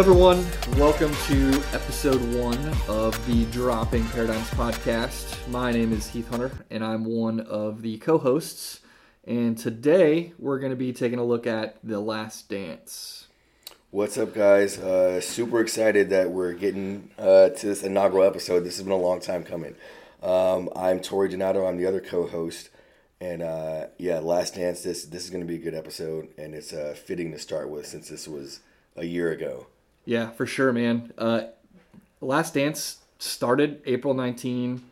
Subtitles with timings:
[0.00, 0.46] Everyone.
[0.78, 2.56] Welcome to episode one
[2.88, 5.36] of the Dropping Paradigms podcast.
[5.48, 8.80] My name is Heath Hunter, and I'm one of the co hosts.
[9.26, 13.28] And today we're going to be taking a look at The Last Dance.
[13.90, 14.78] What's up, guys?
[14.78, 18.60] Uh, super excited that we're getting uh, to this inaugural episode.
[18.60, 19.74] This has been a long time coming.
[20.22, 21.66] Um, I'm Tori Donato.
[21.66, 22.70] I'm the other co-host,
[23.20, 24.82] and uh, yeah, Last Dance.
[24.82, 27.68] This this is going to be a good episode, and it's uh, fitting to start
[27.68, 28.60] with since this was
[28.96, 29.66] a year ago.
[30.04, 31.12] Yeah, for sure, man.
[31.16, 31.42] Uh,
[32.20, 34.82] Last Dance started April 19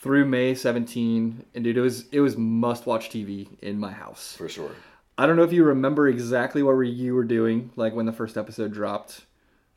[0.00, 4.34] through May 17, and dude, it was it was must watch TV in my house.
[4.36, 4.70] For sure.
[5.18, 8.36] I don't know if you remember exactly what you were doing, like when the first
[8.36, 9.22] episode dropped.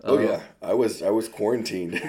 [0.03, 1.93] Oh yeah, I was I was quarantined.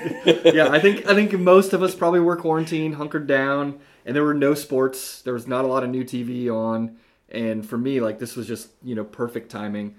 [0.44, 4.24] yeah, I think I think most of us probably were quarantined, hunkered down, and there
[4.24, 5.22] were no sports.
[5.22, 6.96] There was not a lot of new TV on,
[7.28, 9.96] and for me, like this was just you know perfect timing.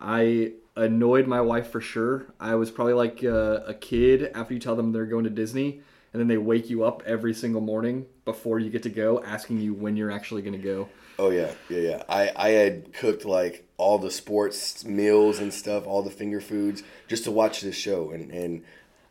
[0.00, 2.26] I annoyed my wife for sure.
[2.40, 5.80] I was probably like a, a kid after you tell them they're going to Disney,
[6.12, 9.60] and then they wake you up every single morning before you get to go, asking
[9.60, 10.88] you when you're actually going to go.
[11.18, 12.02] Oh yeah, yeah, yeah.
[12.08, 16.82] I I had cooked like all the sports meals and stuff, all the finger foods,
[17.06, 18.10] just to watch this show.
[18.10, 18.64] And and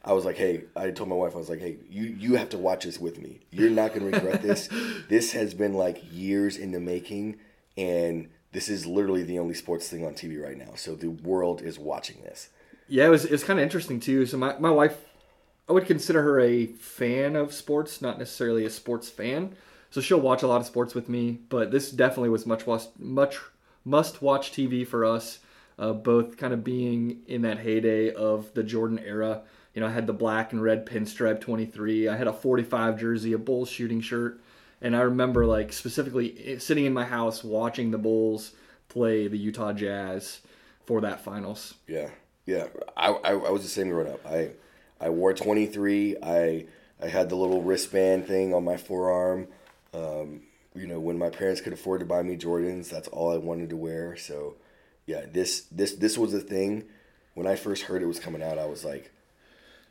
[0.04, 2.50] I was like, hey, I told my wife, I was like, hey, you you have
[2.50, 3.40] to watch this with me.
[3.52, 4.68] You're not gonna regret this.
[5.10, 7.38] this has been like years in the making,
[7.78, 10.74] and this is literally the only sports thing on TV right now.
[10.76, 12.50] So the world is watching this.
[12.88, 14.26] Yeah, it was it was kind of interesting too.
[14.26, 14.98] So my my wife,
[15.68, 19.56] I would consider her a fan of sports, not necessarily a sports fan.
[19.90, 22.66] So she'll watch a lot of sports with me, but this definitely was much
[22.98, 23.40] much
[23.84, 25.40] must watch TV for us.
[25.80, 29.42] Uh, both kind of being in that heyday of the Jordan era.
[29.74, 32.08] You know, I had the black and red pinstripe 23.
[32.08, 34.40] I had a 45 jersey, a Bulls shooting shirt,
[34.84, 38.52] and I remember like specifically sitting in my house watching the Bulls
[38.90, 40.42] play the Utah Jazz
[40.86, 41.74] for that finals.
[41.88, 42.10] Yeah,
[42.46, 42.68] yeah.
[42.96, 44.26] I, I, I was the same growing up.
[44.28, 44.52] I
[45.00, 46.18] I wore 23.
[46.22, 46.66] I
[47.02, 49.48] I had the little wristband thing on my forearm.
[49.94, 50.42] Um,
[50.76, 53.70] you know, when my parents could afford to buy me Jordans, that's all I wanted
[53.70, 54.18] to wear.
[54.18, 54.56] So,
[55.06, 56.84] yeah, this this this was a thing.
[57.36, 59.12] When I first heard it was coming out, I was like,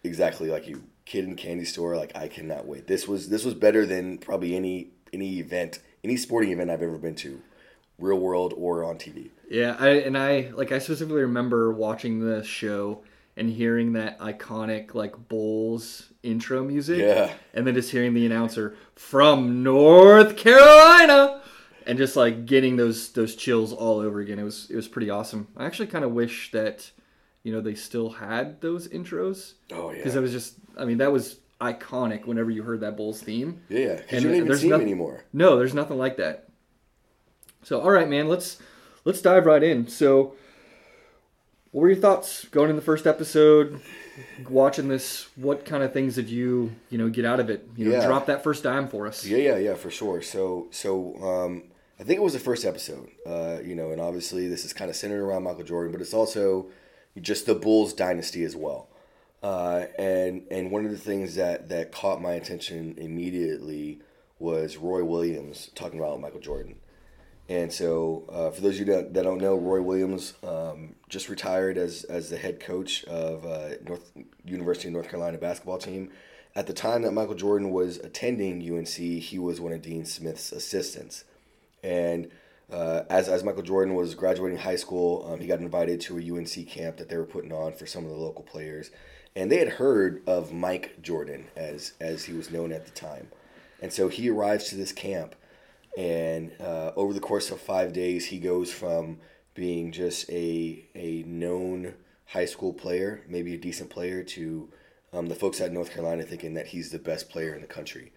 [0.05, 1.97] exactly like you, kid in candy store.
[1.97, 2.87] Like I cannot wait.
[2.87, 6.99] This was this was better than probably any any event, any sporting event I've ever
[6.99, 7.41] been to,
[7.99, 9.31] real world or on TV.
[9.51, 13.03] Yeah, I and I like I specifically remember watching the show
[13.37, 16.99] and hearing that iconic like Bulls intro music.
[16.99, 17.33] Yeah.
[17.55, 21.43] And then just hearing the announcer from North Carolina
[21.87, 24.39] and just like getting those those chills all over again.
[24.39, 25.49] It was it was pretty awesome.
[25.57, 26.91] I actually kind of wish that
[27.43, 29.55] you know they still had those intros.
[29.73, 29.97] Oh yeah.
[29.97, 33.63] Because it was just I mean that was iconic whenever you heard that Bulls theme.
[33.69, 35.25] Yeah, because you don't even see them anymore.
[35.33, 36.49] No, there's nothing like that.
[37.63, 38.59] So all right, man, let's
[39.05, 39.87] let's dive right in.
[39.89, 40.35] So
[41.73, 43.81] what were your thoughts going in the first episode,
[44.49, 45.29] watching this?
[45.37, 47.67] What kind of things did you, you know, get out of it?
[47.77, 48.07] You know, yeah.
[48.07, 49.25] drop that first dime for us.
[49.25, 50.21] Yeah, yeah, yeah, for sure.
[50.21, 51.65] So, so um,
[51.99, 53.09] I think it was the first episode.
[53.27, 56.13] Uh, you know, and obviously this is kind of centered around Michael Jordan, but it's
[56.13, 56.67] also
[57.21, 58.89] just the Bulls dynasty as well.
[59.43, 64.01] Uh, and and one of the things that that caught my attention immediately
[64.39, 66.77] was Roy Williams talking about Michael Jordan.
[67.49, 71.29] And so, uh, for those of you that, that don't know, Roy Williams um, just
[71.29, 74.11] retired as, as the head coach of uh, North
[74.45, 76.11] University of North Carolina basketball team.
[76.55, 80.53] At the time that Michael Jordan was attending UNC, he was one of Dean Smith's
[80.53, 81.25] assistants.
[81.83, 82.31] And
[82.73, 86.39] uh, as, as Michael Jordan was graduating high school, um, he got invited to a
[86.39, 88.91] UNC camp that they were putting on for some of the local players.
[89.37, 93.29] And they had heard of Mike Jordan, as, as he was known at the time.
[93.81, 95.35] And so he arrives to this camp
[95.97, 99.19] and uh, over the course of five days, he goes from
[99.55, 101.95] being just a a known
[102.27, 104.71] high school player, maybe a decent player, to
[105.13, 108.13] um, the folks at North Carolina thinking that he's the best player in the country,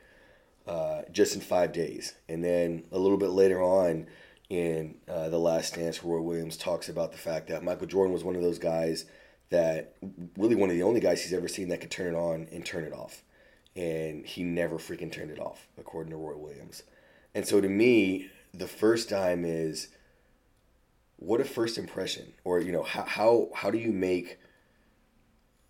[0.67, 2.13] uh, just in five days.
[2.29, 4.07] And then a little bit later on,
[4.49, 8.23] in uh, the Last Dance, Roy Williams talks about the fact that Michael Jordan was
[8.23, 9.05] one of those guys
[9.49, 9.95] that
[10.37, 12.65] really one of the only guys he's ever seen that could turn it on and
[12.65, 13.23] turn it off,
[13.75, 16.83] and he never freaking turned it off, according to Roy Williams.
[17.33, 19.89] And so to me, the first time is
[21.17, 24.37] what a first impression, or you know, how how how do you make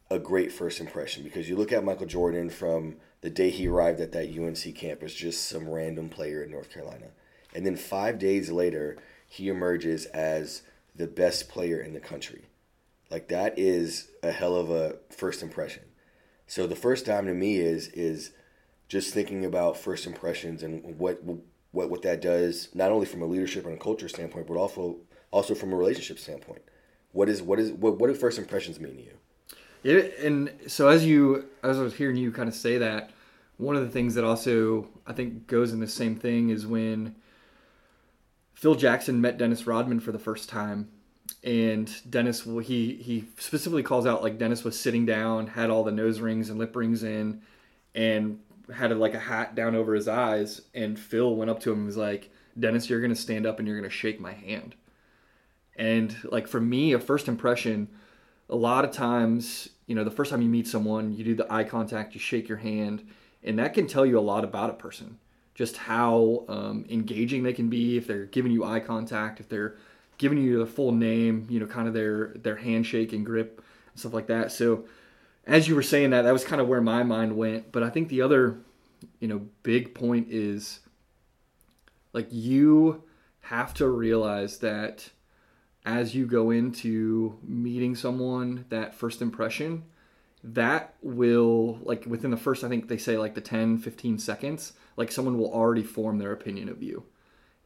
[0.10, 1.24] a great first impression?
[1.24, 5.16] Because you look at Michael Jordan from the day he arrived at that UNC campus,
[5.16, 7.08] just some random player in North Carolina,
[7.56, 8.98] and then five days later,
[9.28, 10.62] he emerges as
[10.94, 12.44] the best player in the country.
[13.10, 15.84] Like that is a hell of a first impression.
[16.48, 18.32] So the first time to me is is
[18.88, 21.24] just thinking about first impressions and what
[21.72, 24.98] what, what that does, not only from a leadership and a culture standpoint, but also
[25.32, 26.62] also from a relationship standpoint.
[27.14, 29.18] What is what is what what do first impressions mean to you?
[29.84, 33.12] It, and so as you as I was hearing you kind of say that,
[33.58, 37.16] one of the things that also I think goes in the same thing is when
[38.56, 40.90] Phil Jackson met Dennis Rodman for the first time,
[41.44, 45.92] and Dennis he he specifically calls out like Dennis was sitting down, had all the
[45.92, 47.42] nose rings and lip rings in,
[47.94, 48.40] and
[48.74, 51.80] had a, like a hat down over his eyes, and Phil went up to him
[51.80, 54.76] and was like, "Dennis, you're gonna stand up and you're gonna shake my hand."
[55.76, 57.90] And like for me, a first impression,
[58.50, 61.52] a lot of times, you know, the first time you meet someone, you do the
[61.52, 63.06] eye contact, you shake your hand,
[63.44, 65.20] and that can tell you a lot about a person.
[65.56, 69.76] Just how um, engaging they can be if they're giving you eye contact, if they're
[70.18, 74.00] giving you the full name, you know, kind of their their handshake and grip and
[74.00, 74.52] stuff like that.
[74.52, 74.86] So,
[75.48, 77.72] as you were saying that, that was kind of where my mind went.
[77.72, 78.58] But I think the other,
[79.20, 80.82] you know, big point is
[82.14, 83.04] like you
[83.42, 85.10] have to realize that
[85.86, 89.84] as you go into meeting someone, that first impression,
[90.44, 94.74] that will, like within the first, I think they say like the 10, 15 seconds,
[94.98, 97.06] like someone will already form their opinion of you.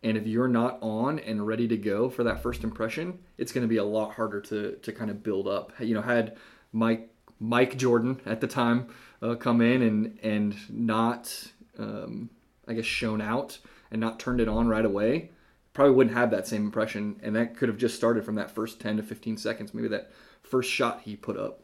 [0.02, 3.64] And if you're not on and ready to go for that first impression, it's going
[3.64, 5.74] to be a lot harder to, to kind of build up.
[5.80, 6.38] You know, had
[6.72, 8.88] Mike Mike Jordan at the time
[9.22, 12.30] uh, come in and and not, um,
[12.68, 13.60] I guess, shown out
[13.92, 15.32] and not turned it on right away,
[15.74, 18.80] probably wouldn't have that same impression, and that could have just started from that first
[18.80, 20.12] ten to fifteen seconds, maybe that
[20.44, 21.62] first shot he put up.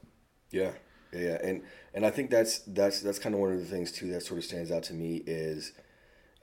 [0.52, 0.72] Yeah,
[1.14, 1.38] yeah, yeah.
[1.44, 1.64] and
[1.96, 4.38] and I think that's that's that's kind of one of the things too that sort
[4.38, 5.72] of stands out to me is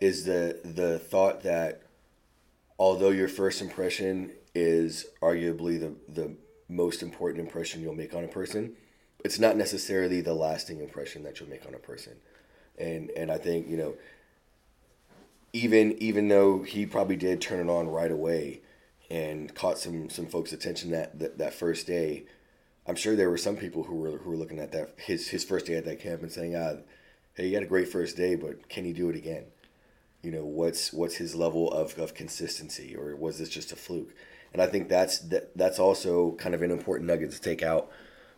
[0.01, 1.83] is the the thought that
[2.79, 6.35] although your first impression is arguably the the
[6.69, 8.73] most important impression you'll make on a person,
[9.25, 12.15] it's not necessarily the lasting impression that you'll make on a person.
[12.79, 13.95] And and I think, you know,
[15.53, 18.63] even even though he probably did turn it on right away
[19.11, 22.25] and caught some some folks' attention that, that that first day,
[22.87, 25.45] I'm sure there were some people who were who were looking at that his his
[25.45, 26.77] first day at that camp and saying, "Ah,
[27.35, 29.45] hey, you had a great first day, but can he do it again?
[30.23, 34.15] You know, what's what's his level of, of consistency, or was this just a fluke?"
[34.53, 37.91] And I think that's that that's also kind of an important nugget to take out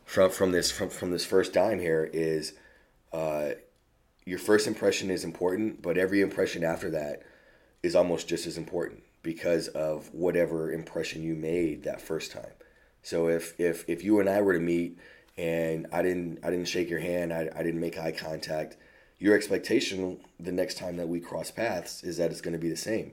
[0.05, 2.55] from from this from from this first dime here is.
[3.13, 3.53] Uh,
[4.27, 7.23] your first impression is important, but every impression after that
[7.83, 12.53] is almost just as important because of whatever impression you made that first time.
[13.05, 14.99] So if if if you and I were to meet
[15.37, 18.77] and I didn't I didn't shake your hand, I, I didn't make eye contact,
[19.19, 22.71] your expectation the next time that we cross paths is that it's going to be
[22.71, 23.13] the same.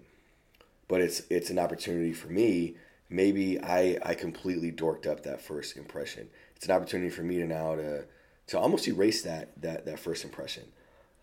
[0.88, 2.78] But it's it's an opportunity for me.
[3.10, 6.30] Maybe I I completely dorked up that first impression.
[6.56, 8.06] It's an opportunity for me to now to
[8.48, 10.64] to almost erase that that that first impression.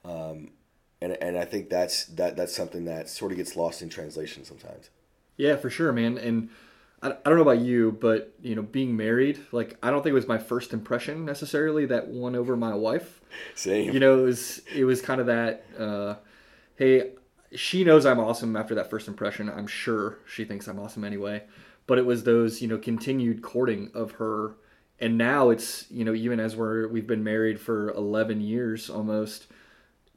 [0.04, 0.50] Um,
[1.00, 4.44] and and I think that's that that's something that sort of gets lost in translation
[4.44, 4.90] sometimes.
[5.38, 6.18] Yeah, for sure, man.
[6.18, 6.50] And
[7.02, 10.12] I, I don't know about you, but you know, being married, like I don't think
[10.12, 13.20] it was my first impression necessarily that won over my wife.
[13.54, 13.92] Same.
[13.92, 15.64] You know, it was it was kind of that.
[15.78, 16.16] Uh,
[16.76, 17.12] hey,
[17.54, 19.48] she knows I'm awesome after that first impression.
[19.48, 21.44] I'm sure she thinks I'm awesome anyway.
[21.86, 24.56] But it was those you know continued courting of her,
[25.00, 29.46] and now it's you know even as we're we've been married for 11 years almost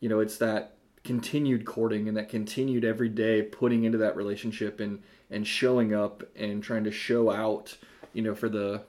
[0.01, 4.79] you know, it's that continued courting and that continued every day putting into that relationship
[4.81, 5.01] and
[5.31, 7.77] and showing up and trying to show out,
[8.13, 8.83] you know, for the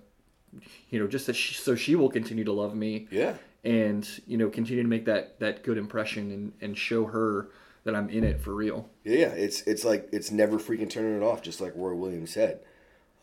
[0.91, 3.09] you know, just that she, so she will continue to love me.
[3.11, 3.35] Yeah.
[3.65, 7.49] And, you know, continue to make that that good impression and and show her
[7.85, 8.89] that I'm in it for real.
[9.05, 9.29] Yeah, yeah.
[9.29, 12.61] It's it's like it's never freaking turning it off, just like Roy Williams said.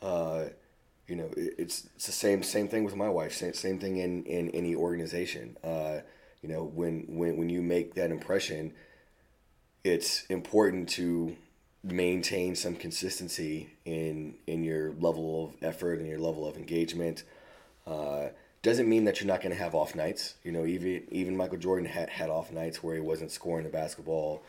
[0.01, 0.45] Uh,
[1.07, 3.33] you know, it, it's it's the same same thing with my wife.
[3.33, 5.57] Same same thing in in any organization.
[5.63, 5.99] Uh,
[6.41, 8.73] you know, when when when you make that impression,
[9.83, 11.35] it's important to
[11.83, 17.23] maintain some consistency in in your level of effort and your level of engagement.
[17.87, 18.29] Uh,
[18.61, 20.35] doesn't mean that you're not going to have off nights.
[20.43, 23.69] You know, even even Michael Jordan had, had off nights where he wasn't scoring the
[23.69, 24.43] basketball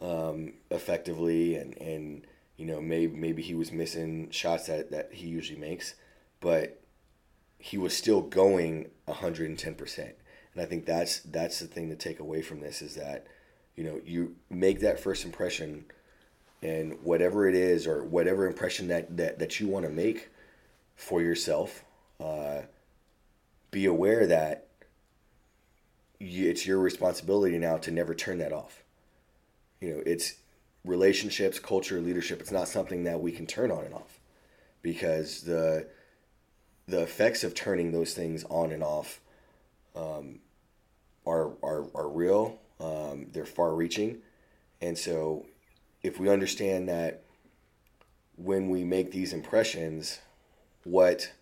[0.00, 5.26] um, effectively, and and you know maybe maybe he was missing shots that that he
[5.28, 5.94] usually makes,
[6.40, 6.80] but
[7.58, 10.14] he was still going 110 percent.
[10.52, 13.26] And I think that's that's the thing to take away from this is that,
[13.74, 15.86] you know, you make that first impression
[16.62, 20.30] and whatever it is or whatever impression that, that, that you want to make
[20.96, 21.84] for yourself,
[22.20, 22.62] uh,
[23.70, 24.66] be aware that
[26.18, 28.82] it's your responsibility now to never turn that off.
[29.80, 30.34] You know, it's
[30.84, 32.40] relationships, culture, leadership.
[32.40, 34.20] It's not something that we can turn on and off
[34.82, 35.86] because the
[36.88, 39.20] the effects of turning those things on and off
[39.94, 40.38] um,
[41.26, 42.58] are are, are real.
[42.80, 44.18] Um, they're far reaching,
[44.80, 45.46] and so
[46.06, 47.24] if we understand that
[48.36, 50.20] when we make these impressions,
[50.84, 51.32] what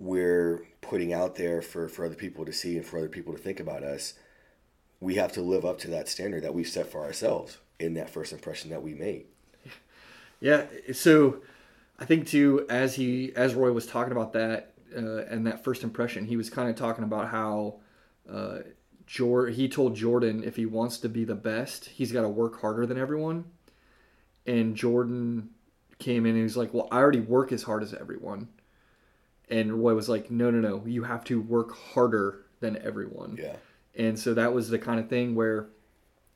[0.00, 3.38] we're putting out there for, for other people to see and for other people to
[3.38, 4.14] think about us,
[4.98, 8.10] we have to live up to that standard that we've set for ourselves in that
[8.10, 9.26] first impression that we made.
[10.40, 10.64] Yeah.
[10.92, 11.42] So
[11.98, 15.84] I think too, as he as Roy was talking about that uh, and that first
[15.84, 17.76] impression, he was kind of talking about how
[18.30, 18.58] uh,
[19.06, 22.60] Jor- he told Jordan if he wants to be the best, he's got to work
[22.60, 23.44] harder than everyone.
[24.46, 25.50] And Jordan
[25.98, 28.48] came in and he was like, "Well, I already work as hard as everyone."
[29.48, 30.84] And Roy was like, "No, no, no.
[30.86, 33.56] You have to work harder than everyone." Yeah.
[33.94, 35.68] And so that was the kind of thing where,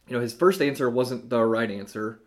[0.07, 2.21] you know, his first answer wasn't the right answer,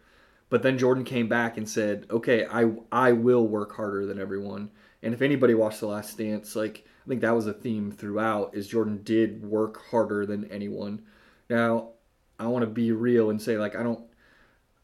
[0.50, 4.70] but then Jordan came back and said, "Okay, I I will work harder than everyone."
[5.02, 8.54] And if anybody watched The Last Dance, like I think that was a theme throughout
[8.56, 11.02] is Jordan did work harder than anyone.
[11.50, 11.90] Now,
[12.40, 14.04] I want to be real and say like I don't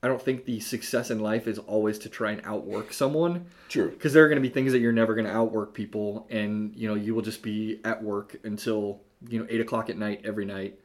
[0.03, 3.47] I don't think the success in life is always to try and outwork someone.
[3.67, 3.89] True.
[3.89, 6.75] Because there are going to be things that you're never going to outwork people, and
[6.75, 10.21] you know you will just be at work until you know eight o'clock at night
[10.23, 10.79] every night,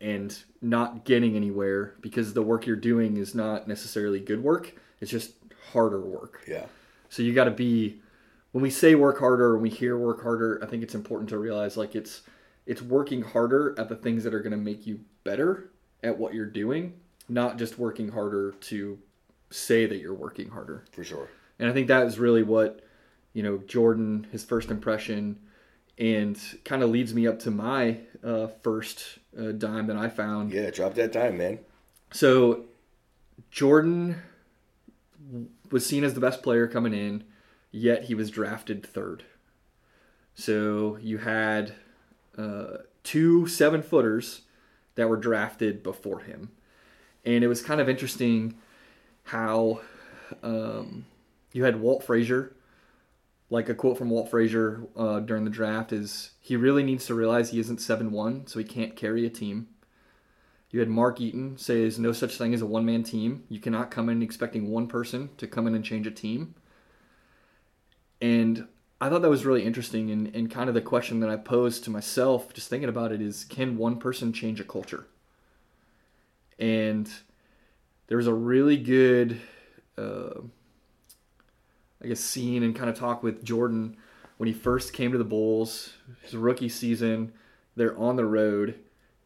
[0.00, 4.74] and not getting anywhere because the work you're doing is not necessarily good work.
[5.00, 5.32] It's just
[5.72, 6.44] harder work.
[6.46, 6.66] Yeah.
[7.08, 8.00] So you got to be
[8.52, 10.60] when we say work harder and we hear work harder.
[10.62, 12.22] I think it's important to realize like it's
[12.66, 15.70] it's working harder at the things that are going to make you better
[16.02, 16.94] at what you're doing,
[17.30, 18.98] not just working harder to
[19.50, 20.84] say that you're working harder.
[20.92, 21.28] For sure.
[21.58, 22.80] And I think that is really what,
[23.32, 25.38] you know, Jordan, his first impression,
[25.98, 30.52] and kind of leads me up to my uh, first uh, dime that I found.
[30.52, 31.58] Yeah, drop that dime, man.
[32.12, 32.64] So
[33.50, 34.16] Jordan
[35.70, 37.24] was seen as the best player coming in,
[37.70, 39.24] yet he was drafted third.
[40.34, 41.74] So you had
[42.36, 44.42] uh, two seven footers
[44.94, 46.50] that were drafted before him.
[47.24, 48.54] And it was kind of interesting
[49.24, 49.80] how
[50.42, 51.04] um,
[51.52, 52.54] you had Walt Frazier.
[53.52, 57.14] Like a quote from Walt Frazier uh, during the draft is he really needs to
[57.14, 59.66] realize he isn't 7 1, so he can't carry a team.
[60.70, 63.44] You had Mark Eaton say there's no such thing as a one man team.
[63.48, 66.54] You cannot come in expecting one person to come in and change a team.
[68.20, 68.68] And
[69.00, 70.10] I thought that was really interesting.
[70.10, 73.20] And, and kind of the question that I posed to myself, just thinking about it,
[73.20, 75.06] is can one person change a culture?
[76.60, 77.10] And
[78.06, 79.40] there was a really good,
[79.98, 80.40] uh,
[82.02, 83.96] I guess, scene and kind of talk with Jordan
[84.36, 87.32] when he first came to the Bulls, his rookie season.
[87.76, 88.76] They're on the road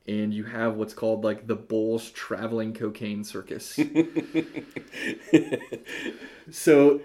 [0.07, 3.79] and you have what's called like the Bulls traveling cocaine circus.
[6.51, 7.01] so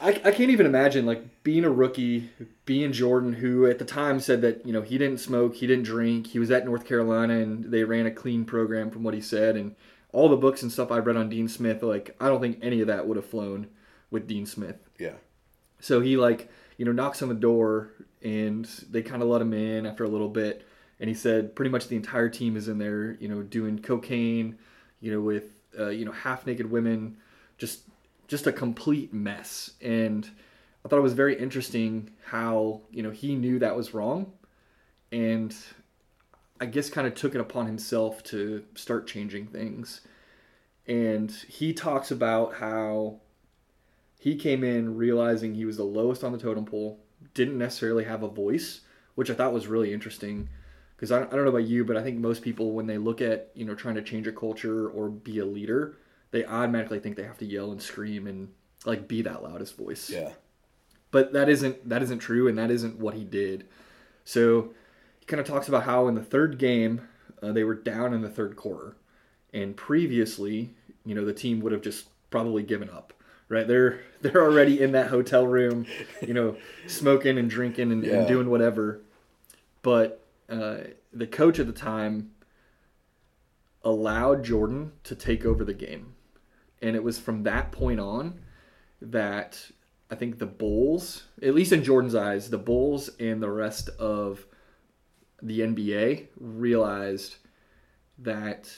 [0.00, 2.30] I, I can't even imagine like being a rookie,
[2.64, 5.84] being Jordan, who at the time said that you know he didn't smoke, he didn't
[5.84, 9.20] drink, he was at North Carolina and they ran a clean program from what he
[9.20, 9.74] said, and
[10.12, 12.80] all the books and stuff I read on Dean Smith, like I don't think any
[12.80, 13.66] of that would have flown
[14.10, 14.76] with Dean Smith.
[14.98, 15.14] Yeah.
[15.80, 17.90] So he like you know knocks on the door
[18.22, 20.64] and they kind of let him in after a little bit
[21.02, 24.56] and he said pretty much the entire team is in there, you know, doing cocaine,
[25.00, 27.16] you know, with uh, you know half naked women,
[27.58, 27.80] just
[28.28, 29.72] just a complete mess.
[29.80, 30.30] And
[30.84, 34.32] I thought it was very interesting how you know he knew that was wrong,
[35.10, 35.52] and
[36.60, 40.02] I guess kind of took it upon himself to start changing things.
[40.86, 43.16] And he talks about how
[44.20, 47.00] he came in realizing he was the lowest on the totem pole,
[47.34, 48.82] didn't necessarily have a voice,
[49.16, 50.48] which I thought was really interesting
[51.02, 53.20] because I, I don't know about you, but I think most people when they look
[53.20, 55.96] at you know trying to change a culture or be a leader,
[56.30, 58.48] they automatically think they have to yell and scream and
[58.86, 60.08] like be that loudest voice.
[60.08, 60.30] Yeah.
[61.10, 63.66] But that isn't that isn't true, and that isn't what he did.
[64.24, 64.70] So
[65.18, 67.08] he kind of talks about how in the third game
[67.42, 68.94] uh, they were down in the third quarter,
[69.52, 70.70] and previously,
[71.04, 73.12] you know, the team would have just probably given up.
[73.48, 75.84] Right, they're they're already in that hotel room,
[76.24, 76.56] you know,
[76.86, 78.18] smoking and drinking and, Yeah.
[78.20, 79.00] and doing whatever.
[79.82, 80.21] But
[80.52, 82.30] uh, the coach at the time
[83.82, 86.14] allowed Jordan to take over the game.
[86.82, 88.40] And it was from that point on
[89.00, 89.70] that
[90.10, 94.44] I think the Bulls, at least in Jordan's eyes, the Bulls and the rest of
[95.40, 97.36] the NBA realized
[98.18, 98.70] that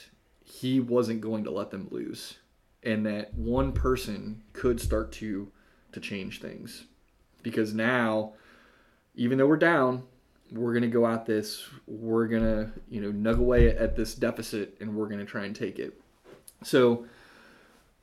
[0.45, 2.37] he wasn't going to let them lose
[2.83, 5.51] and that one person could start to
[5.91, 6.85] to change things
[7.41, 8.33] because now
[9.15, 10.03] even though we're down
[10.51, 14.13] we're going to go at this we're going to you know nug away at this
[14.13, 15.99] deficit and we're going to try and take it.
[16.63, 17.05] So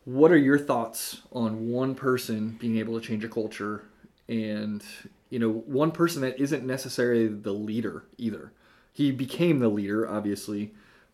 [0.04, 3.84] what are your thoughts on one person being able to change a culture
[4.28, 4.82] and
[5.30, 8.52] you know one person that isn't necessarily the leader either?
[8.92, 10.72] He became the leader obviously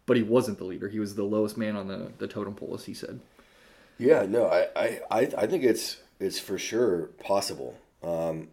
[0.09, 0.89] but he wasn't the leader.
[0.89, 3.21] He was the lowest man on the, the totem pole as he said.
[3.99, 7.77] Yeah, no, I, I, I think it's it's for sure possible.
[8.03, 8.49] Um,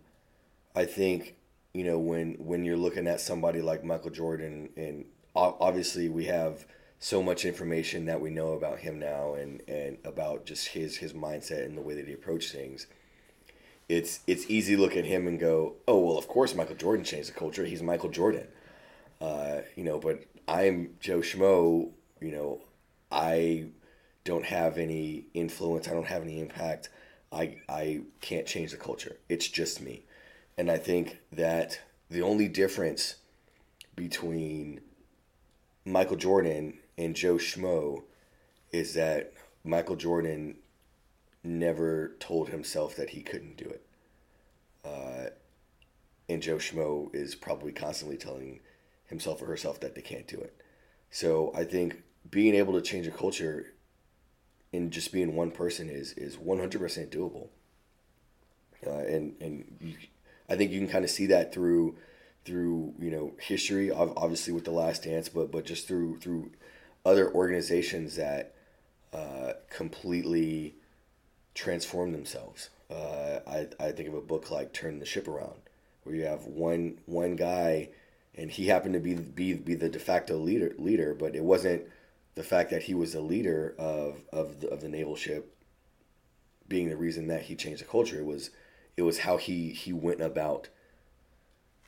[0.76, 1.36] I think
[1.76, 5.04] you know when when you're looking at somebody like Michael Jordan, and
[5.36, 6.66] obviously we have
[7.00, 11.12] so much information that we know about him now, and and about just his his
[11.12, 12.88] mindset and the way that he approached things.
[13.90, 17.04] It's it's easy to look at him and go, oh well, of course Michael Jordan
[17.04, 17.66] changed the culture.
[17.66, 18.48] He's Michael Jordan,
[19.20, 20.00] uh, you know.
[20.00, 21.90] But I'm Joe Schmo.
[22.22, 22.62] You know,
[23.12, 23.66] I
[24.24, 25.90] don't have any influence.
[25.90, 26.88] I don't have any impact.
[27.34, 29.18] I I can't change the culture.
[29.28, 30.05] It's just me.
[30.58, 33.16] And I think that the only difference
[33.96, 34.82] between
[35.84, 38.04] Michael Jordan and Joe Schmo
[38.72, 39.34] is that
[39.64, 40.58] Michael Jordan
[41.44, 43.86] never told himself that he couldn't do it.
[44.84, 45.30] Uh,
[46.28, 48.62] and Joe Schmo is probably constantly telling
[49.06, 50.56] himself or herself that they can't do it.
[51.10, 53.74] So I think being able to change a culture
[54.74, 57.50] and just being one person is is 100% doable.
[58.86, 59.96] Uh, and and you,
[60.50, 61.96] I think you can kind of see that through
[62.46, 66.52] through you know history, obviously with the Last Dance, but but just through through
[67.06, 68.54] other organizations that
[69.14, 70.76] uh, completely
[71.54, 72.70] transform themselves.
[72.90, 75.60] Uh, I I think of a book like Turn the Ship Around,
[76.04, 77.90] where you have one one guy,
[78.36, 81.84] and he happened to be be be the de facto leader leader, but it wasn't
[82.36, 85.52] the fact that he was the leader of of the, of the naval ship
[86.68, 88.20] being the reason that he changed the culture.
[88.20, 88.52] It was
[88.98, 90.70] it was how he he went about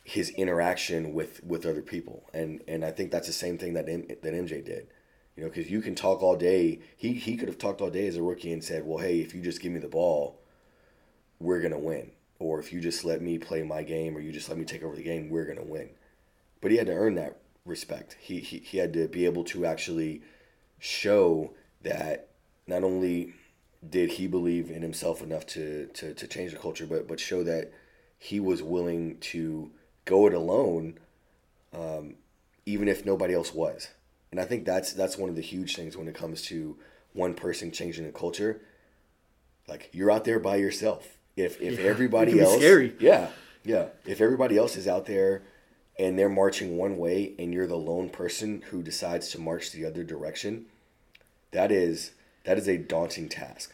[0.03, 3.89] his interaction with with other people, and and I think that's the same thing that
[3.89, 4.87] M, that MJ did.
[5.35, 6.79] You know, because you can talk all day.
[6.95, 9.35] He he could have talked all day as a rookie and said, "Well, hey, if
[9.35, 10.39] you just give me the ball,
[11.39, 14.47] we're gonna win." Or if you just let me play my game, or you just
[14.47, 15.89] let me take over the game, we're gonna win.
[16.61, 18.15] But he had to earn that respect.
[18.19, 20.21] He he, he had to be able to actually
[20.79, 22.29] show that
[22.65, 23.33] not only
[23.87, 27.43] did he believe in himself enough to, to, to change the culture, but, but show
[27.43, 27.71] that
[28.17, 29.71] he was willing to
[30.05, 30.97] go it alone,
[31.73, 32.15] um,
[32.65, 33.89] even if nobody else was.
[34.31, 36.77] And I think that's that's one of the huge things when it comes to
[37.13, 38.61] one person changing the culture.
[39.67, 41.17] Like you're out there by yourself.
[41.35, 42.95] If if yeah, everybody else, scary.
[42.99, 43.29] yeah,
[43.63, 43.87] yeah.
[44.05, 45.43] If everybody else is out there
[45.97, 49.85] and they're marching one way and you're the lone person who decides to march the
[49.85, 50.65] other direction,
[51.51, 52.11] that is
[52.47, 53.73] that is a daunting task.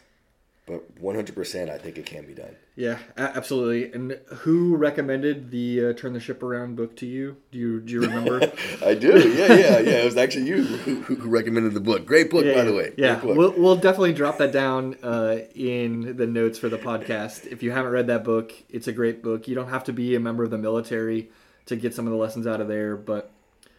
[0.66, 2.56] But 100% I think it can be done.
[2.74, 3.92] Yeah, absolutely.
[3.92, 7.36] And who recommended the uh, Turn the Ship Around book to you?
[7.52, 8.50] Do you do you remember?
[8.84, 9.28] I do.
[9.30, 9.98] Yeah, yeah, yeah.
[9.98, 12.04] It was actually you who, who recommended the book.
[12.04, 12.94] Great book, yeah, by the way.
[12.96, 17.46] Yeah, we'll, we'll definitely drop that down uh, in the notes for the podcast.
[17.46, 19.46] If you haven't read that book, it's a great book.
[19.46, 21.30] You don't have to be a member of the military
[21.66, 22.96] to get some of the lessons out of there.
[22.96, 23.30] But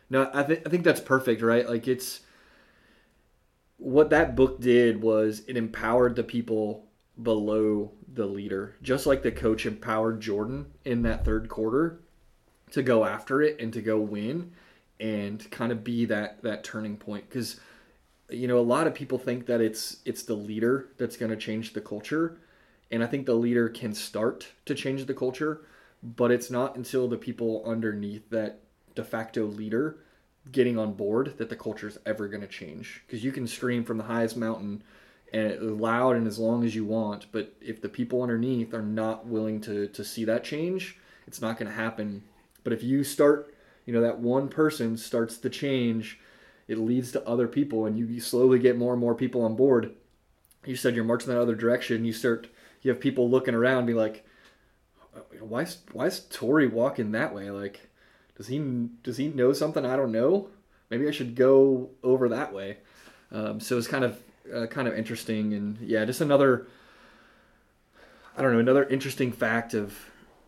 [0.10, 1.68] no, I, th- I think that's perfect, right?
[1.68, 2.22] Like it's
[3.78, 6.86] what that book did was it empowered the people
[7.22, 12.00] below the leader, just like the coach empowered Jordan in that third quarter
[12.72, 14.52] to go after it and to go win
[15.00, 17.28] and kind of be that that turning point.
[17.30, 17.60] Because
[18.30, 21.38] you know a lot of people think that it's it's the leader that's going to
[21.38, 22.38] change the culture
[22.92, 25.62] and i think the leader can start to change the culture
[26.02, 28.60] but it's not until the people underneath that
[28.96, 29.98] de facto leader
[30.52, 33.04] getting on board that the culture is ever going to change.
[33.06, 34.84] Because you can scream from the highest mountain
[35.34, 39.26] and loud and as long as you want but if the people underneath are not
[39.26, 42.24] willing to to see that change it's not going to happen.
[42.64, 43.54] But if you start
[43.86, 46.20] you know that one person starts to change
[46.68, 49.56] it leads to other people and you, you slowly get more and more people on
[49.56, 49.94] board.
[50.64, 52.06] You said you're marching that other direction.
[52.06, 52.48] You start
[52.84, 54.26] you have people looking around be like
[55.40, 57.50] why why is Tori walking that way?
[57.52, 57.90] Like,
[58.38, 58.60] does he
[59.04, 60.50] does he know something I don't know?
[60.89, 62.78] Maybe I should go over that way.
[63.32, 64.21] Um, so it's kind of
[64.54, 66.67] uh, kind of interesting, and yeah, just another
[68.38, 69.98] I don't know another interesting fact of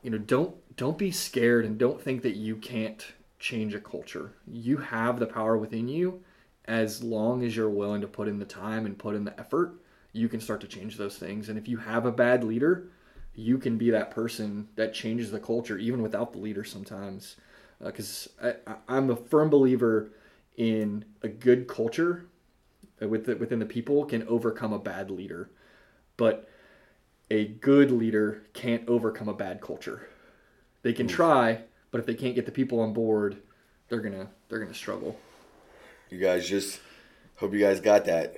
[0.04, 3.06] you know don't don't be scared and don't think that you can't
[3.40, 4.34] change a culture.
[4.46, 6.22] You have the power within you
[6.66, 9.76] as long as you're willing to put in the time and put in the effort.
[10.12, 12.90] You can start to change those things, and if you have a bad leader
[13.40, 17.36] you can be that person that changes the culture even without the leader sometimes
[17.84, 18.54] because uh,
[18.88, 20.12] I'm a firm believer
[20.56, 22.26] in a good culture
[23.00, 25.50] with the, within the people can overcome a bad leader
[26.18, 26.50] but
[27.30, 30.08] a good leader can't overcome a bad culture
[30.82, 31.62] they can try
[31.92, 33.38] but if they can't get the people on board
[33.88, 35.16] they're gonna they're gonna struggle
[36.10, 36.80] you guys just
[37.36, 38.36] hope you guys got that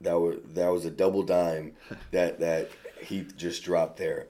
[0.00, 1.72] that was that was a double dime
[2.10, 2.70] that that
[3.02, 4.26] he just dropped there.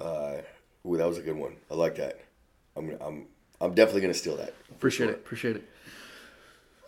[0.00, 0.38] Uh,
[0.86, 1.56] ooh, that was a good one.
[1.70, 2.20] I like that.
[2.76, 3.26] I'm I'm
[3.60, 4.54] I'm definitely gonna steal that.
[4.70, 5.14] Appreciate sure.
[5.14, 5.18] it.
[5.18, 5.68] Appreciate it.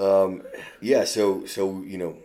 [0.01, 0.43] Um,
[0.81, 1.05] yeah.
[1.05, 2.17] So so you know,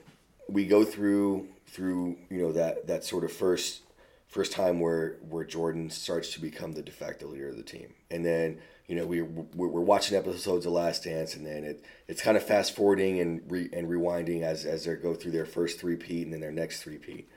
[0.47, 3.81] we go through through you know that that sort of first
[4.27, 7.93] first time where where Jordan starts to become the de facto leader of the team,
[8.11, 11.83] and then you know we we're, we're watching episodes of Last Dance, and then it
[12.07, 15.45] it's kind of fast forwarding and re, and rewinding as as they go through their
[15.45, 17.29] first three peat and then their next three peat,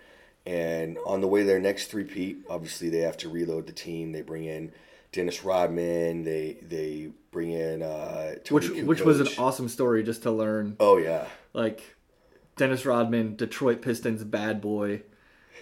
[0.44, 3.73] and on the way to their next three peat, obviously they have to reload the
[3.73, 4.12] team.
[4.12, 4.73] They bring in
[5.18, 6.22] Dennis Rodman.
[6.22, 10.76] They they bring in uh, which which was an awesome story just to learn.
[10.78, 11.96] Oh yeah, like
[12.57, 15.02] Dennis Rodman, Detroit Pistons bad boy.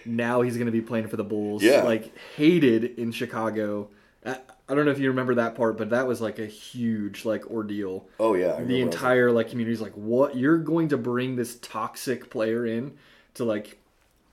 [0.05, 1.63] Now he's going to be playing for the Bulls.
[1.63, 3.89] Yeah, like hated in Chicago.
[4.23, 4.37] I,
[4.69, 7.49] I don't know if you remember that part, but that was like a huge like
[7.49, 8.07] ordeal.
[8.19, 10.37] Oh yeah, the entire like community's like, what?
[10.37, 12.95] You're going to bring this toxic player in
[13.33, 13.79] to like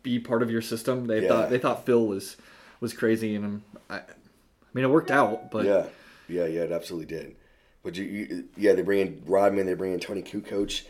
[0.02, 1.06] be part of your system?
[1.06, 1.28] They yeah.
[1.28, 2.36] thought they thought Phil was
[2.80, 4.02] was crazy, and I
[4.74, 5.86] mean it worked out, but yeah,
[6.28, 7.36] yeah, yeah, it absolutely did.
[7.82, 10.82] But you, you yeah, they bring in Rodman, they bring in Toni Kukoc.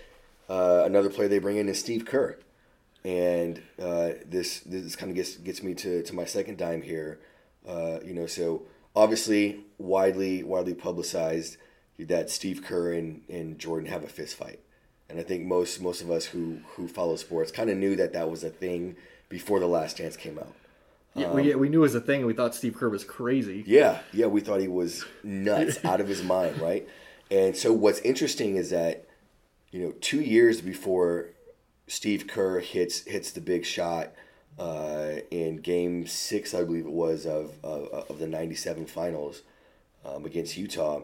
[0.49, 2.39] Uh, another player they bring in is Steve Kerr,
[3.05, 7.21] and uh, this this kind of gets gets me to, to my second dime here.
[7.67, 8.63] Uh, you know, so
[8.95, 11.57] obviously widely widely publicized
[11.99, 14.61] that Steve Kerr and, and Jordan have a fist fight,
[15.09, 18.13] and I think most most of us who who follow sports kind of knew that
[18.13, 18.97] that was a thing
[19.29, 20.55] before the Last Dance came out.
[21.15, 23.05] Yeah, um, we, we knew it was a thing, and we thought Steve Kerr was
[23.05, 23.63] crazy.
[23.67, 26.89] Yeah, yeah, we thought he was nuts, out of his mind, right?
[27.31, 29.07] And so what's interesting is that
[29.71, 31.31] you know, two years before
[31.89, 34.13] Steve Kerr hits hits the big shot
[34.59, 39.43] uh, in Game Six, I believe it was of of, of the '97 Finals
[40.05, 41.03] um, against Utah,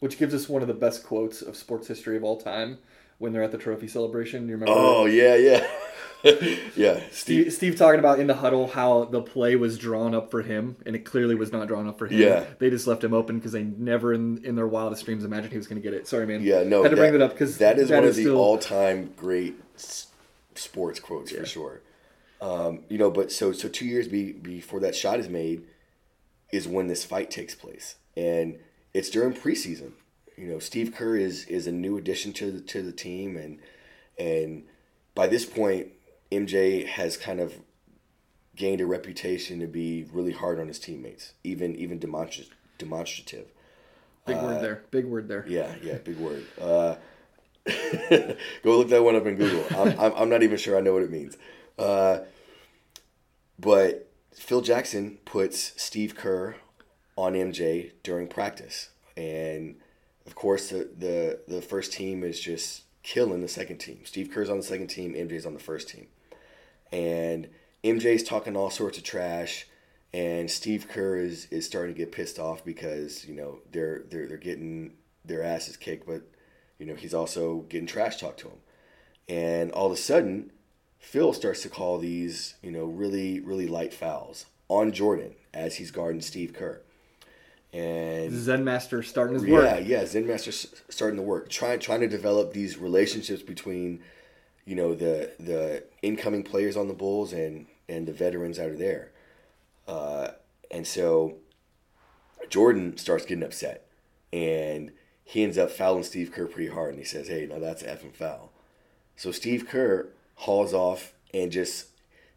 [0.00, 2.78] which gives us one of the best quotes of sports history of all time
[3.18, 4.48] when they're at the trophy celebration.
[4.48, 4.72] You remember?
[4.74, 5.12] Oh that?
[5.12, 5.66] yeah, yeah.
[6.76, 10.42] yeah, Steve, Steve talking about in the huddle how the play was drawn up for
[10.42, 12.20] him, and it clearly was not drawn up for him.
[12.20, 15.52] Yeah, they just left him open because they never in, in their wildest dreams imagined
[15.52, 16.08] he was going to get it.
[16.08, 16.42] Sorry, man.
[16.42, 18.16] Yeah, no, had to that, bring that up because that is that one is of
[18.16, 18.38] the still...
[18.38, 19.56] all-time great
[20.54, 21.40] sports quotes yeah.
[21.40, 21.80] for sure.
[22.40, 25.64] Um, you know, but so so two years be, before that shot is made
[26.52, 28.58] is when this fight takes place, and
[28.92, 29.92] it's during preseason.
[30.36, 33.58] You know, Steve Kerr is is a new addition to the, to the team, and
[34.18, 34.64] and
[35.14, 35.88] by this point,
[36.30, 37.54] MJ has kind of
[38.56, 43.52] gained a reputation to be really hard on his teammates, even even demonstrative.
[44.26, 44.82] Big uh, word there.
[44.90, 45.44] Big word there.
[45.46, 46.44] Yeah, yeah, big word.
[46.60, 46.96] Uh,
[48.62, 49.64] go look that one up in Google.
[49.78, 51.36] I'm, I'm, I'm, not even sure I know what it means.
[51.78, 52.20] Uh,
[53.58, 56.56] but Phil Jackson puts Steve Kerr
[57.16, 59.76] on MJ during practice, and
[60.26, 64.00] of course the the, the first team is just killing the second team.
[64.04, 66.08] Steve Kerr's on the second team, MJ's on the first team
[66.92, 67.48] and
[67.84, 69.66] MJ's talking all sorts of trash,
[70.12, 74.26] and Steve Kerr is, is starting to get pissed off because you know they're they're
[74.26, 74.92] they're getting
[75.24, 76.22] their asses kicked, but
[76.78, 78.58] you know he's also getting trash talked to him,
[79.28, 80.52] and all of a sudden,
[80.98, 85.90] Phil starts to call these you know really really light fouls on Jordan as he's
[85.90, 86.80] guarding Steve Kerr.
[87.72, 89.64] And Zen Master starting his yeah, work.
[89.64, 94.00] Yeah, yeah, Zen Master starting to work, trying trying to develop these relationships between
[94.64, 98.78] you know the the incoming players on the Bulls and and the veterans out of
[98.78, 99.10] there,
[99.86, 100.28] uh,
[100.70, 101.36] and so
[102.48, 103.86] Jordan starts getting upset,
[104.32, 104.92] and
[105.24, 107.96] he ends up fouling Steve Kerr pretty hard, and he says, "Hey, now that's an
[107.96, 108.52] effing foul."
[109.16, 111.86] So Steve Kerr hauls off and just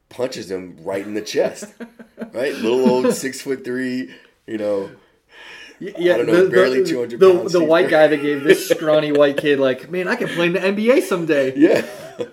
[0.09, 1.73] punches him right in the chest,
[2.33, 2.53] right?
[2.55, 4.13] Little old six foot three,
[4.47, 4.89] you know,
[5.79, 7.19] yeah, know, the, barely two hundred.
[7.19, 10.27] The, the, the white guy that gave this scrawny white kid like, man, I can
[10.27, 11.55] play in the NBA someday.
[11.55, 11.85] Yeah,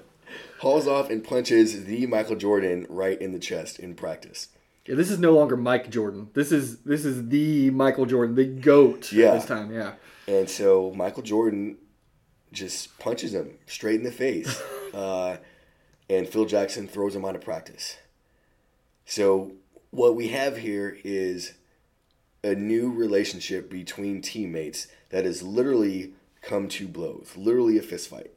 [0.59, 4.49] hauls off and punches the Michael Jordan right in the chest in practice.
[4.87, 6.31] Yeah, this is no longer Mike Jordan.
[6.35, 9.13] This is this is the Michael Jordan, the goat.
[9.13, 9.33] Yeah.
[9.35, 9.95] This time, yeah.
[10.29, 11.79] And so Michael Jordan
[12.53, 14.63] just punches him straight in the face,
[14.95, 15.39] uh,
[16.09, 17.97] and Phil Jackson throws him out of practice.
[19.05, 19.53] So
[19.91, 21.55] what we have here is
[22.45, 28.31] a new relationship between teammates that has literally come to blows, literally a fist fight.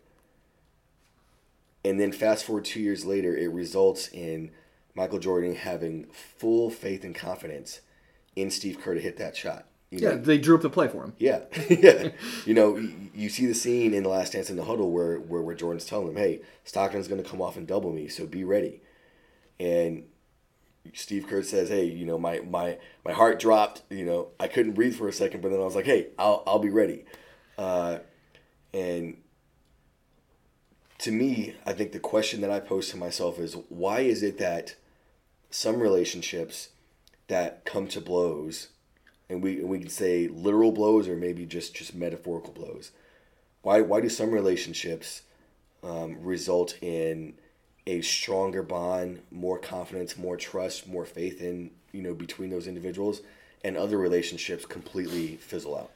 [1.83, 4.51] And then fast forward two years later, it results in
[4.95, 7.81] Michael Jordan having full faith and confidence
[8.35, 9.65] in Steve Kerr to hit that shot.
[9.91, 10.09] You know?
[10.11, 11.13] yeah, they drew up the play for him.
[11.17, 12.09] Yeah, yeah.
[12.45, 15.19] You know, you, you, see the scene in the Last Dance in the huddle where
[15.19, 18.27] where, where Jordan's telling him, "Hey, Stockton's going to come off and double me, so
[18.27, 18.81] be ready."
[19.59, 20.03] And
[20.93, 23.81] Steve Kerr says, "Hey, you know, my my my heart dropped.
[23.89, 26.43] You know, I couldn't breathe for a second, but then I was like, hey, I'll
[26.45, 27.05] I'll be ready."
[27.57, 27.99] Uh,
[28.73, 29.17] and
[30.99, 34.37] to me, I think the question that I pose to myself is, why is it
[34.37, 34.75] that
[35.49, 36.69] some relationships
[37.27, 38.67] that come to blows,
[39.29, 42.91] and we we can say literal blows or maybe just just metaphorical blows,
[43.61, 45.21] why why do some relationships
[45.83, 47.33] um, result in
[47.87, 53.21] a stronger bond, more confidence, more trust, more faith in you know between those individuals,
[53.63, 55.91] and other relationships completely fizzle out.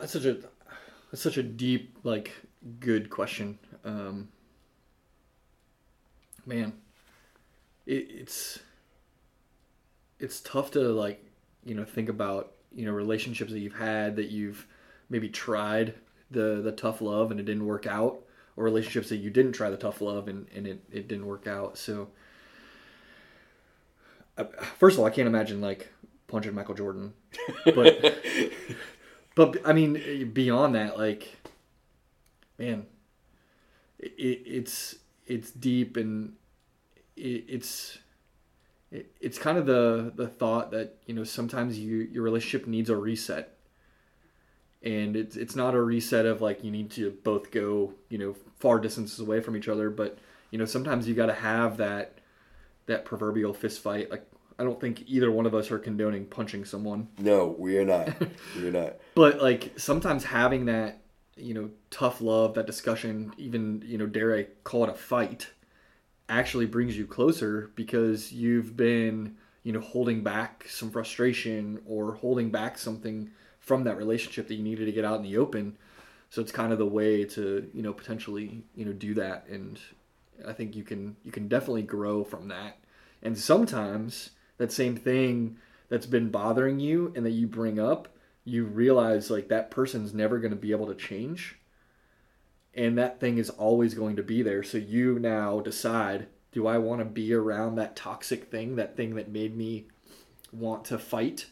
[0.00, 0.38] That's such a
[1.10, 2.32] that's such a deep like
[2.80, 3.58] good question.
[3.84, 4.28] Um,
[6.46, 6.72] man,
[7.86, 8.58] it, it's
[10.18, 11.24] it's tough to like
[11.64, 14.66] you know think about you know relationships that you've had that you've
[15.10, 15.94] maybe tried
[16.30, 18.20] the the tough love and it didn't work out
[18.56, 21.46] or relationships that you didn't try the tough love and, and it, it didn't work
[21.46, 21.76] out.
[21.76, 22.08] So
[24.36, 24.44] I,
[24.78, 25.92] first of all i can't imagine like
[26.26, 27.12] punching michael jordan
[27.64, 28.16] but
[29.34, 31.36] but i mean beyond that like
[32.58, 32.86] man
[34.04, 36.34] it, it's it's deep and
[37.16, 37.98] it, it's
[38.90, 42.90] it, it's kind of the the thought that you know sometimes you your relationship needs
[42.90, 43.50] a reset.
[44.82, 48.36] And it's it's not a reset of like you need to both go you know
[48.58, 50.18] far distances away from each other but
[50.50, 52.18] you know sometimes you got to have that
[52.86, 54.10] that proverbial fist fight.
[54.10, 54.26] Like
[54.58, 57.08] i don't think either one of us are condoning punching someone.
[57.18, 58.10] No we are not.
[58.56, 58.96] We are not.
[59.14, 61.00] But like sometimes having that
[61.36, 65.50] you know tough love that discussion even you know dare i call it a fight
[66.28, 72.50] actually brings you closer because you've been you know holding back some frustration or holding
[72.50, 73.30] back something
[73.64, 75.76] from that relationship that you needed to get out in the open.
[76.28, 79.80] So it's kind of the way to you know potentially you know do that, and
[80.46, 82.78] I think you can you can definitely grow from that.
[83.22, 85.56] And sometimes that same thing
[85.88, 88.08] that's been bothering you and that you bring up,
[88.44, 91.56] you realize like that person's never going to be able to change.
[92.74, 94.62] And that thing is always going to be there.
[94.62, 99.16] So you now decide do I want to be around that toxic thing, that thing
[99.16, 99.88] that made me
[100.52, 101.46] want to fight?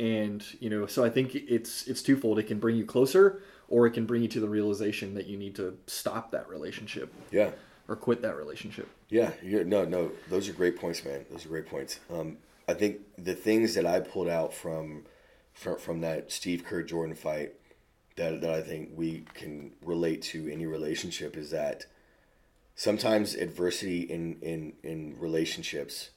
[0.00, 3.86] and you know so i think it's it's twofold it can bring you closer or
[3.86, 7.50] it can bring you to the realization that you need to stop that relationship yeah
[7.86, 11.66] or quit that relationship yeah no no those are great points man those are great
[11.66, 15.04] points um, i think the things that i pulled out from
[15.52, 17.54] from, from that steve kerr jordan fight
[18.16, 21.86] that, that i think we can relate to any relationship is that
[22.74, 26.10] sometimes adversity in in in relationships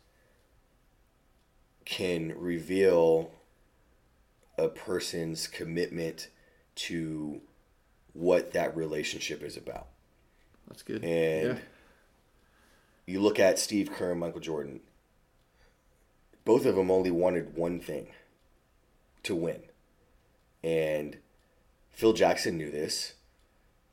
[1.85, 3.31] can reveal
[4.57, 6.29] a person's commitment
[6.75, 7.41] to
[8.13, 9.87] what that relationship is about.
[10.67, 11.03] That's good.
[11.03, 11.59] And yeah.
[13.05, 14.79] you look at Steve Kerr and Michael Jordan,
[16.45, 18.07] both of them only wanted one thing
[19.23, 19.61] to win.
[20.63, 21.17] And
[21.91, 23.13] Phil Jackson knew this.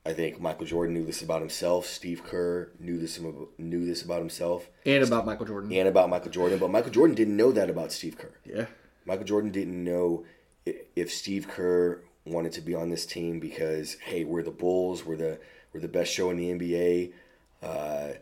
[0.04, 1.84] I think Michael Jordan knew this about himself.
[1.86, 3.20] Steve Kerr knew this
[3.58, 6.58] knew this about himself, and about Michael Jordan, and about Michael Jordan.
[6.58, 8.32] But Michael Jordan didn't know that about Steve Kerr.
[8.46, 8.66] Yeah,
[9.04, 10.24] Michael Jordan didn't know
[10.64, 15.16] if Steve Kerr wanted to be on this team because hey, we're the Bulls, we're
[15.16, 15.38] the
[15.72, 17.12] we're the best show in the NBA.
[17.62, 18.14] Uh,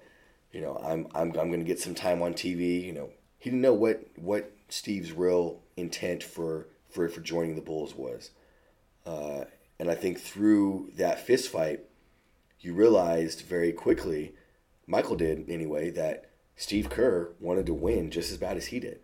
[0.53, 2.83] you know, I'm I'm I'm going to get some time on TV.
[2.83, 7.61] You know, he didn't know what what Steve's real intent for for for joining the
[7.61, 8.31] Bulls was.
[9.07, 9.45] Uh,
[9.79, 11.81] and I think through that fist fight,
[12.61, 14.35] you realized very quickly,
[14.87, 19.01] Michael did anyway, that Steve Kerr wanted to win just as bad as he did.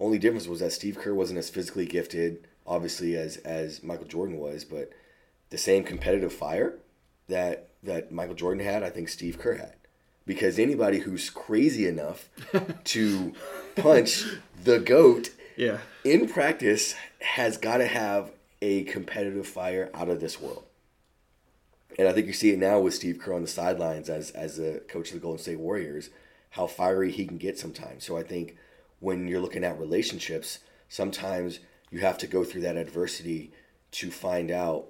[0.00, 4.38] Only difference was that Steve Kerr wasn't as physically gifted, obviously, as as Michael Jordan
[4.38, 4.92] was, but
[5.50, 6.78] the same competitive fire
[7.26, 9.74] that that Michael Jordan had, I think Steve Kerr had.
[10.24, 12.28] Because anybody who's crazy enough
[12.84, 13.32] to
[13.76, 14.24] punch
[14.62, 15.78] the goat yeah.
[16.04, 18.30] in practice has got to have
[18.62, 20.64] a competitive fire out of this world.
[21.98, 24.56] And I think you see it now with Steve Kerr on the sidelines as as
[24.56, 26.10] the coach of the Golden State Warriors,
[26.50, 28.04] how fiery he can get sometimes.
[28.04, 28.56] So I think
[29.00, 31.58] when you're looking at relationships, sometimes
[31.90, 33.52] you have to go through that adversity
[33.90, 34.86] to find out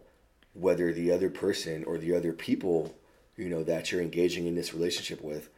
[0.52, 2.94] whether the other person or the other people,
[3.37, 5.48] you know, that you're engaging in this relationship with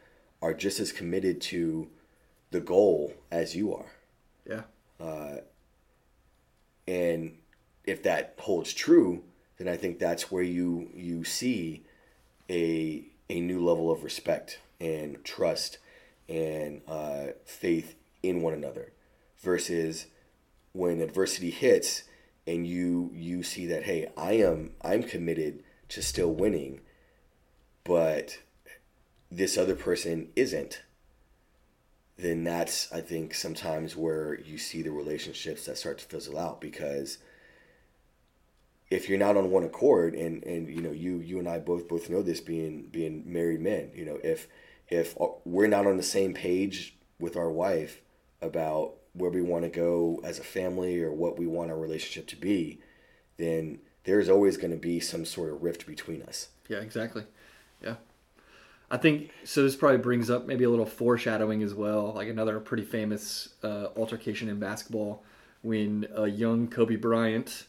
[0.41, 1.89] are just as committed to
[2.51, 3.91] the goal as you are.
[4.47, 4.61] Yeah.
[5.01, 5.37] Uh,
[6.87, 7.37] and
[7.85, 9.23] if that holds true,
[9.57, 11.83] then I think that's where you you see
[12.49, 15.77] a a new level of respect and trust
[16.27, 18.91] and uh, faith in one another
[19.39, 20.07] versus
[20.73, 22.03] when adversity hits
[22.47, 26.79] and you you see that hey i am i'm committed to still winning
[27.83, 28.39] but
[29.29, 30.81] this other person isn't
[32.21, 36.61] then that's i think sometimes where you see the relationships that start to fizzle out
[36.61, 37.17] because
[38.89, 41.87] if you're not on one accord and and you know you you and i both
[41.87, 44.47] both know this being being married men you know if
[44.89, 48.01] if uh, we're not on the same page with our wife
[48.41, 52.27] about where we want to go as a family or what we want our relationship
[52.27, 52.79] to be,
[53.37, 56.49] then there's always going to be some sort of rift between us.
[56.67, 57.23] Yeah, exactly.
[58.91, 58.95] Yeah.
[58.95, 59.63] I think so.
[59.63, 63.87] This probably brings up maybe a little foreshadowing as well, like another pretty famous uh,
[63.95, 65.23] altercation in basketball
[65.61, 67.67] when a young Kobe Bryant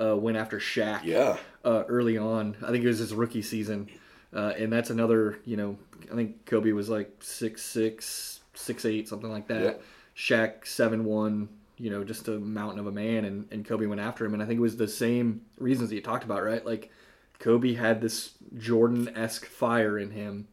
[0.00, 1.04] uh, went after Shaq.
[1.04, 1.36] Yeah.
[1.64, 3.88] Uh, early on, I think it was his rookie season,
[4.32, 5.38] uh, and that's another.
[5.44, 5.78] You know,
[6.10, 9.62] I think Kobe was like six six, six eight, something like that.
[9.62, 9.82] Yep.
[10.16, 11.48] Shaq seven one.
[11.76, 14.42] You know, just a mountain of a man, and, and Kobe went after him, and
[14.42, 16.64] I think it was the same reasons that you talked about, right?
[16.64, 16.90] Like
[17.38, 20.46] Kobe had this Jordan esque fire in him,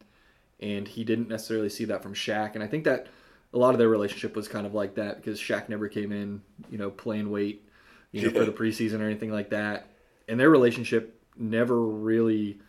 [0.60, 2.56] and he didn't necessarily see that from Shaq.
[2.56, 3.08] And I think that
[3.54, 6.42] a lot of their relationship was kind of like that because Shaq never came in,
[6.70, 7.68] you know, playing weight,
[8.12, 9.88] you know, for the preseason or anything like that.
[10.28, 12.60] And their relationship never really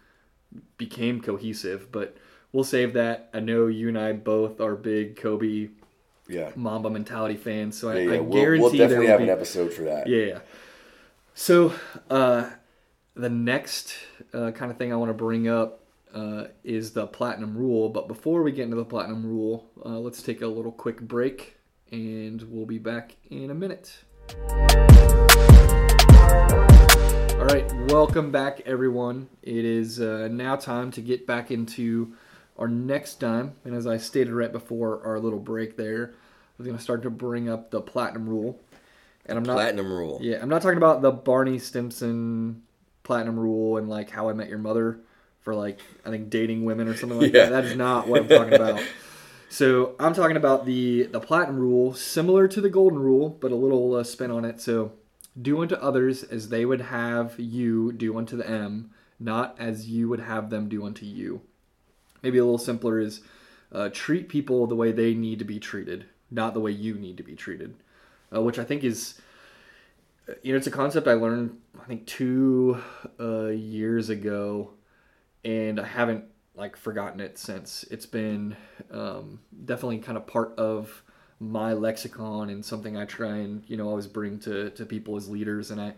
[0.76, 1.90] became cohesive.
[1.90, 2.16] But
[2.52, 3.30] we'll save that.
[3.34, 5.68] I know you and I both are big Kobe
[6.28, 6.50] Yeah.
[6.54, 8.16] Mamba mentality fans, so I, Yeah, yeah.
[8.16, 10.06] I We'll, guarantee we'll definitely have be, an episode for that.
[10.06, 10.40] yeah.
[11.34, 11.72] So,
[12.10, 12.50] uh,
[13.14, 13.94] the next
[14.32, 15.82] uh, kind of thing I want to bring up
[16.14, 17.88] uh, is the platinum rule.
[17.88, 21.56] But before we get into the platinum rule, uh, let's take a little quick break
[21.90, 23.98] and we'll be back in a minute.
[27.38, 29.28] All right, welcome back, everyone.
[29.42, 32.14] It is uh, now time to get back into
[32.58, 33.54] our next dime.
[33.64, 37.02] And as I stated right before our little break there, I was going to start
[37.04, 38.60] to bring up the platinum rule.
[39.26, 40.18] And I'm not Platinum rule.
[40.22, 42.62] yeah, I'm not talking about the Barney Stimson
[43.02, 45.00] platinum rule and like how I met your mother
[45.48, 47.46] for like I think dating women or something like Yeah.
[47.46, 47.50] that.
[47.50, 48.82] That is not what I'm talking about.
[49.48, 53.54] So I'm talking about the the platinum rule, similar to the golden rule, but a
[53.54, 54.60] little uh, spin on it.
[54.60, 54.92] So
[55.40, 60.20] do unto others as they would have you do unto them, not as you would
[60.20, 61.40] have them do unto you.
[62.22, 63.22] Maybe a little simpler is
[63.72, 67.16] uh, treat people the way they need to be treated, not the way you need
[67.16, 67.74] to be treated,
[68.36, 69.18] uh, which I think is
[70.42, 72.82] you know, it's a concept I learned I think two
[73.18, 74.72] uh, years ago,
[75.44, 76.24] and I haven't
[76.54, 77.84] like forgotten it since.
[77.90, 78.56] It's been
[78.90, 81.02] um, definitely kind of part of
[81.40, 85.28] my lexicon and something I try and you know always bring to to people as
[85.28, 85.94] leaders, and I.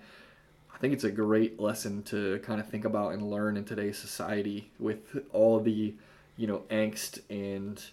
[0.72, 3.98] I think it's a great lesson to kind of think about and learn in today's
[3.98, 5.94] society with all the,
[6.38, 7.84] you know, angst and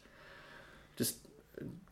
[0.95, 1.17] just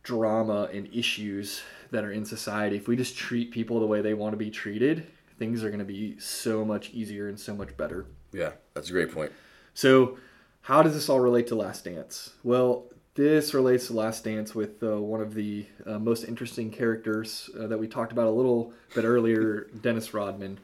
[0.04, 4.14] drama and issues that are in society, if we just treat people the way they
[4.14, 7.76] want to be treated, things are going to be so much easier and so much
[7.76, 8.06] better.
[8.32, 9.32] Yeah, that's a great point.
[9.76, 10.18] So,
[10.62, 12.32] how does this all relate to Last Dance?
[12.44, 17.50] Well, this relates to Last Dance with uh, one of the uh, most interesting characters
[17.60, 20.60] uh, that we talked about a little bit earlier, Dennis Rodman.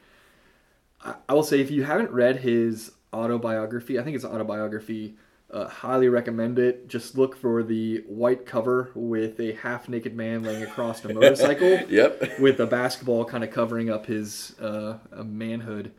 [1.04, 5.14] I, I will say, if you haven't read his autobiography, I think it's autobiography,
[5.50, 6.88] uh, highly recommend it.
[6.88, 11.78] Just look for the white cover with a half naked man laying across a motorcycle
[11.88, 12.38] Yep.
[12.40, 15.92] with a basketball kind of covering up his uh, uh, manhood.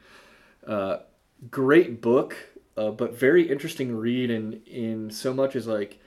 [0.65, 0.97] Uh,
[1.51, 2.35] great book,
[2.77, 5.99] uh, but very interesting read in in so much as like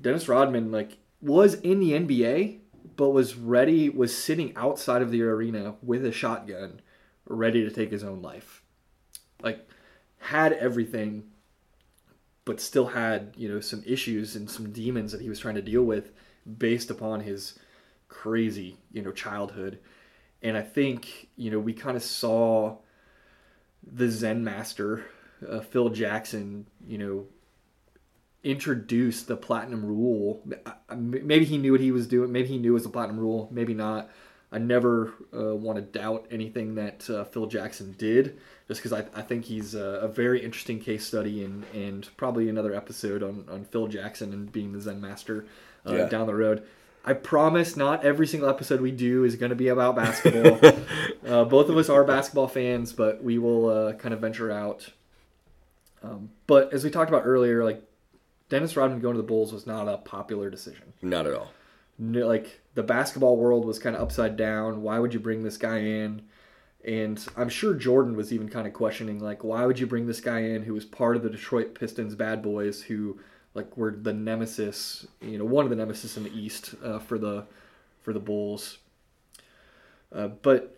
[0.00, 2.58] Dennis Rodman like was in the NBA,
[2.96, 6.80] but was ready was sitting outside of the arena with a shotgun,
[7.26, 8.62] ready to take his own life.
[9.42, 9.68] Like
[10.18, 11.24] had everything,
[12.44, 15.62] but still had you know some issues and some demons that he was trying to
[15.62, 16.12] deal with
[16.58, 17.58] based upon his
[18.08, 19.78] crazy you know childhood
[20.40, 22.76] and i think you know we kind of saw
[23.82, 25.04] the zen master
[25.48, 27.26] uh, phil jackson you know
[28.44, 30.40] introduced the platinum rule
[30.96, 33.48] maybe he knew what he was doing maybe he knew it was the platinum rule
[33.50, 34.08] maybe not
[34.52, 39.04] i never uh, want to doubt anything that uh, phil jackson did just because I,
[39.18, 43.46] I think he's a, a very interesting case study and, and probably another episode on,
[43.50, 45.46] on phil jackson and being the zen master
[45.84, 46.08] uh, Yeah.
[46.08, 46.62] down the road
[47.04, 50.58] I promise not every single episode we do is going to be about basketball.
[51.24, 54.88] uh, both of us are basketball fans, but we will uh, kind of venture out.
[56.10, 57.82] Um, but as we talked about earlier, like
[58.48, 60.92] Dennis Rodman going to the Bulls was not a popular decision.
[61.02, 61.50] Not at all.
[61.98, 64.82] No- Like the basketball world was kind of upside down.
[64.82, 66.22] Why would you bring this guy in?
[66.84, 70.20] And I'm sure Jordan was even kind of questioning, like, why would you bring this
[70.20, 73.18] guy in who was part of the Detroit Pistons bad boys who
[73.54, 77.18] like were the nemesis, you know, one of the nemesis in the East uh, for
[77.18, 77.44] the
[78.02, 78.78] for the Bulls.
[80.14, 80.76] Uh, but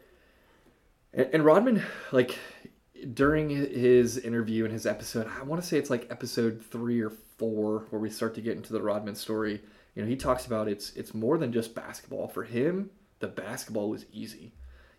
[1.12, 1.82] and, and Rodman,
[2.12, 2.38] like
[3.14, 7.10] during his interview in his episode, I want to say it's like episode three or
[7.10, 9.60] four where we start to get into the Rodman story.
[9.94, 12.28] You know, he talks about it's it's more than just basketball.
[12.28, 12.90] For him,
[13.20, 14.52] the basketball was easy.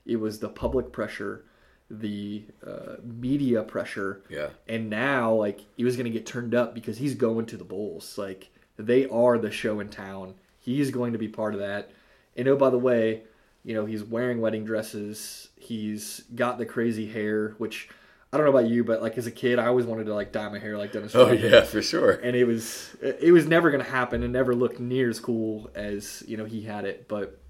[0.06, 1.46] It was the public pressure,
[1.90, 4.50] the uh, media pressure, Yeah.
[4.68, 8.18] and now like he was gonna get turned up because he's going to the Bulls.
[8.18, 10.36] Like they are the show in town.
[10.58, 11.92] He's going to be part of that.
[12.36, 13.24] And oh, by the way,
[13.64, 15.50] you know he's wearing wedding dresses.
[15.56, 17.90] He's got the crazy hair, which
[18.32, 20.32] I don't know about you, but like as a kid, I always wanted to like
[20.32, 21.16] dye my hair like Dennis.
[21.16, 22.12] Oh yeah, for sure.
[22.12, 26.24] and it was it was never gonna happen, and never looked near as cool as
[26.28, 27.08] you know he had it.
[27.08, 27.42] But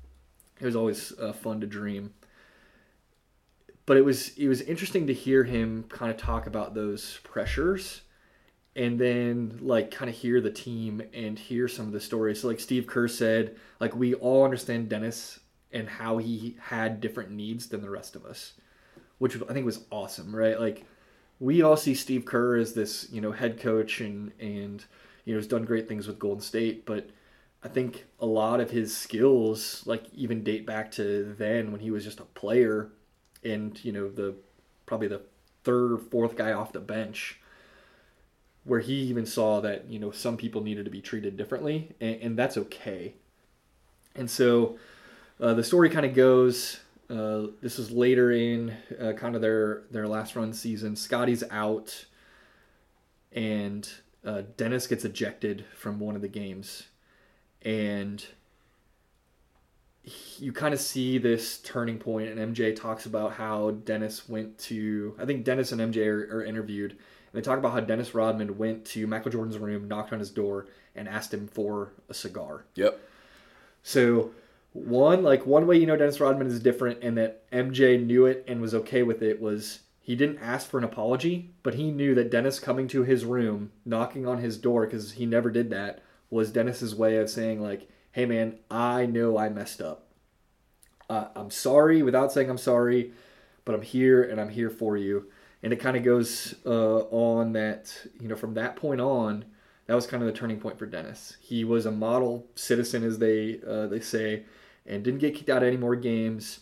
[0.60, 2.14] it was always uh, fun to dream.
[3.86, 8.02] But it was it was interesting to hear him kind of talk about those pressures,
[8.76, 12.42] and then like kind of hear the team and hear some of the stories.
[12.42, 15.40] So like Steve Kerr said, like we all understand Dennis
[15.72, 18.54] and how he had different needs than the rest of us,
[19.18, 20.60] which I think was awesome, right?
[20.60, 20.86] Like
[21.40, 24.84] we all see Steve Kerr as this, you know, head coach and and
[25.26, 27.10] you know has done great things with Golden State, but
[27.64, 31.92] I think a lot of his skills like even date back to then when he
[31.92, 32.90] was just a player
[33.44, 34.36] and you know the
[34.86, 35.22] probably the
[35.64, 37.40] third or fourth guy off the bench
[38.64, 42.16] where he even saw that you know some people needed to be treated differently and,
[42.22, 43.14] and that's okay
[44.16, 44.78] and so
[45.40, 46.80] uh, the story kind of goes
[47.10, 50.96] uh, this is later in uh, kind of their their last run season.
[50.96, 52.06] Scottie's out
[53.32, 53.90] and
[54.24, 56.84] uh, dennis gets ejected from one of the games.
[57.64, 58.24] And
[60.38, 65.14] you kind of see this turning point and mj talks about how dennis went to
[65.20, 67.00] i think dennis and mj are, are interviewed and
[67.34, 70.66] they talk about how dennis rodman went to michael jordan's room knocked on his door
[70.96, 72.66] and asked him for a cigar.
[72.76, 73.00] Yep.
[73.84, 74.32] so
[74.74, 78.44] one like one way you know dennis rodman is different and that mj knew it
[78.48, 82.14] and was okay with it was he didn't ask for an apology but he knew
[82.14, 86.04] that dennis coming to his room knocking on his door because he never did that
[86.30, 90.06] was dennis's way of saying like hey man i know i messed up.
[91.10, 93.12] Uh, i'm sorry without saying i'm sorry
[93.66, 95.26] but i'm here and i'm here for you.
[95.62, 99.46] And it kind of goes uh, on that you know from that point on
[99.88, 101.36] that was kind of the turning point for dennis.
[101.42, 104.44] He was a model citizen as they uh, they say
[104.86, 106.60] and didn't get kicked out of any more games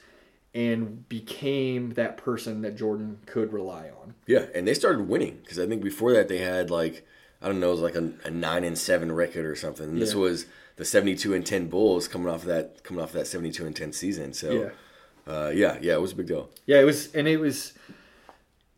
[0.54, 5.60] and became that person that jordan could rely on Yeah, and they started winning because
[5.60, 7.06] I think before that they had like
[7.40, 9.88] I don't know, it was like a, a nine and seven record or something.
[9.88, 10.48] And this was
[10.78, 13.76] the seventy-two and ten Bulls coming off of that coming off of that seventy-two and
[13.76, 14.34] ten season.
[14.34, 14.72] So
[15.28, 15.32] Yeah.
[15.32, 16.50] uh, yeah, yeah, it was a big deal.
[16.66, 17.74] Yeah, it was, and it was,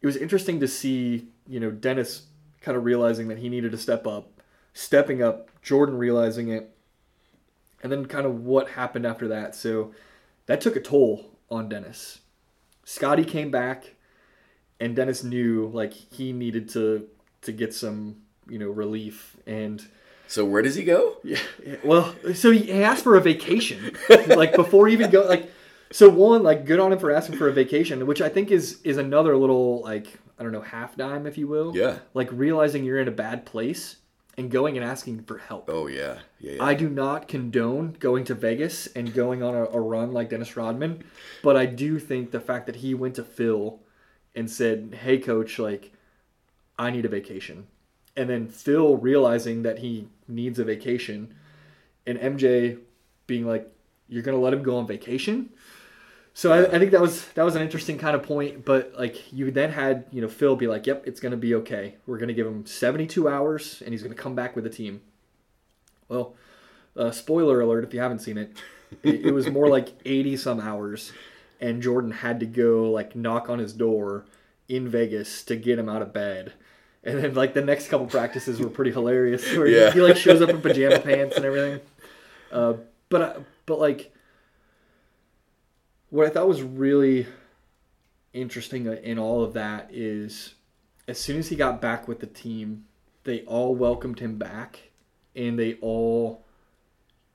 [0.01, 2.23] it was interesting to see, you know, Dennis
[2.59, 4.29] kind of realizing that he needed to step up,
[4.73, 6.75] stepping up, Jordan realizing it,
[7.81, 9.55] and then kind of what happened after that.
[9.55, 9.93] So
[10.45, 12.19] that took a toll on Dennis.
[12.83, 13.95] Scottie came back,
[14.79, 17.07] and Dennis knew like he needed to
[17.41, 18.17] to get some,
[18.49, 19.85] you know, relief and.
[20.27, 21.17] So where does he go?
[21.23, 21.39] Yeah.
[21.65, 23.95] yeah, Well, so he asked for a vacation,
[24.27, 25.25] like before he even go.
[25.25, 25.51] Like,
[25.91, 28.79] so one, like, good on him for asking for a vacation, which I think is
[28.83, 30.07] is another little like
[30.37, 31.75] I don't know half dime, if you will.
[31.75, 31.99] Yeah.
[32.13, 33.97] Like realizing you're in a bad place
[34.39, 35.69] and going and asking for help.
[35.69, 36.63] Oh yeah, yeah, yeah.
[36.63, 40.55] I do not condone going to Vegas and going on a, a run like Dennis
[40.55, 41.03] Rodman,
[41.43, 43.79] but I do think the fact that he went to Phil
[44.33, 45.91] and said, "Hey, coach, like,
[46.77, 47.67] I need a vacation,"
[48.15, 51.35] and then Phil realizing that he needs a vacation,
[52.07, 52.77] and MJ
[53.27, 53.69] being like,
[54.07, 55.49] "You're gonna let him go on vacation."
[56.33, 59.31] So I, I think that was that was an interesting kind of point, but like
[59.33, 61.95] you then had you know Phil be like, "Yep, it's gonna be okay.
[62.07, 65.01] We're gonna give him 72 hours, and he's gonna come back with the team."
[66.07, 66.35] Well,
[66.95, 68.51] uh, spoiler alert if you haven't seen it,
[69.03, 71.11] it, it was more like 80 some hours,
[71.59, 74.25] and Jordan had to go like knock on his door
[74.69, 76.53] in Vegas to get him out of bed.
[77.03, 79.91] And then like the next couple practices were pretty hilarious, where he- Yeah.
[79.91, 81.79] he, like shows up in pajama pants and everything.
[82.51, 82.73] Uh,
[83.09, 84.13] but I- but like
[86.09, 87.27] what I thought was really
[88.33, 90.55] interesting in all of that is
[91.07, 92.85] as soon as he got back with the team,
[93.23, 94.91] they all welcomed him back
[95.35, 96.45] and they all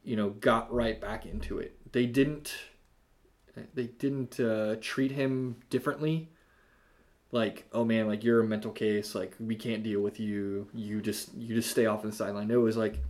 [0.03, 1.77] you know got right back into it.
[1.93, 2.55] They didn't
[3.75, 6.29] they didn't uh, treat him differently.
[7.31, 10.69] Like, oh man, like you're a mental case, like we can't deal with you.
[10.73, 12.49] You just you just stay off the sideline.
[12.49, 13.01] No, it was like,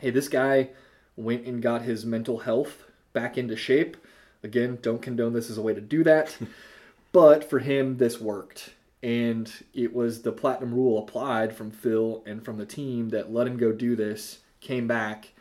[0.00, 0.70] hey, this guy
[1.16, 3.96] went and got his mental health back into shape.
[4.42, 6.36] Again, don't condone this as a way to do that.
[7.12, 8.70] but for him, this worked.
[9.02, 13.46] And it was the platinum rule applied from Phil and from the team that let
[13.46, 15.32] him go do this, came back,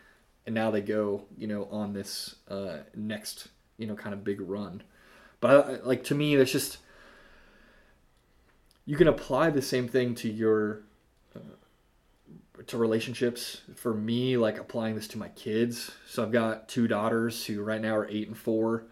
[0.45, 4.41] and now they go, you know, on this uh, next, you know, kind of big
[4.41, 4.81] run.
[5.39, 6.79] But like to me, that's just
[8.85, 10.81] you can apply the same thing to your
[11.35, 11.39] uh,
[12.67, 13.61] to relationships.
[13.75, 15.91] For me, like applying this to my kids.
[16.07, 18.85] So I've got two daughters who right now are eight and four,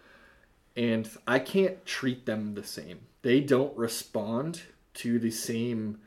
[0.75, 2.99] and I can't treat them the same.
[3.21, 4.61] They don't respond
[4.95, 5.99] to the same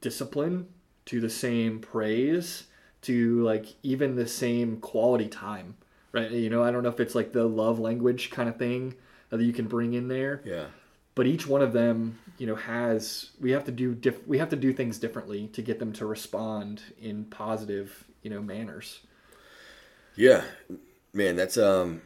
[0.00, 0.68] discipline,
[1.06, 2.64] to the same praise,
[3.02, 5.76] to like even the same quality time.
[6.12, 6.30] Right?
[6.30, 8.94] You know, I don't know if it's like the love language kind of thing
[9.30, 10.64] that you can bring in there yeah.
[11.14, 14.48] but each one of them, you know, has we have to do diff, we have
[14.50, 19.00] to do things differently to get them to respond in positive, you know, manners.
[20.14, 20.44] Yeah,
[21.12, 22.02] man, that's um,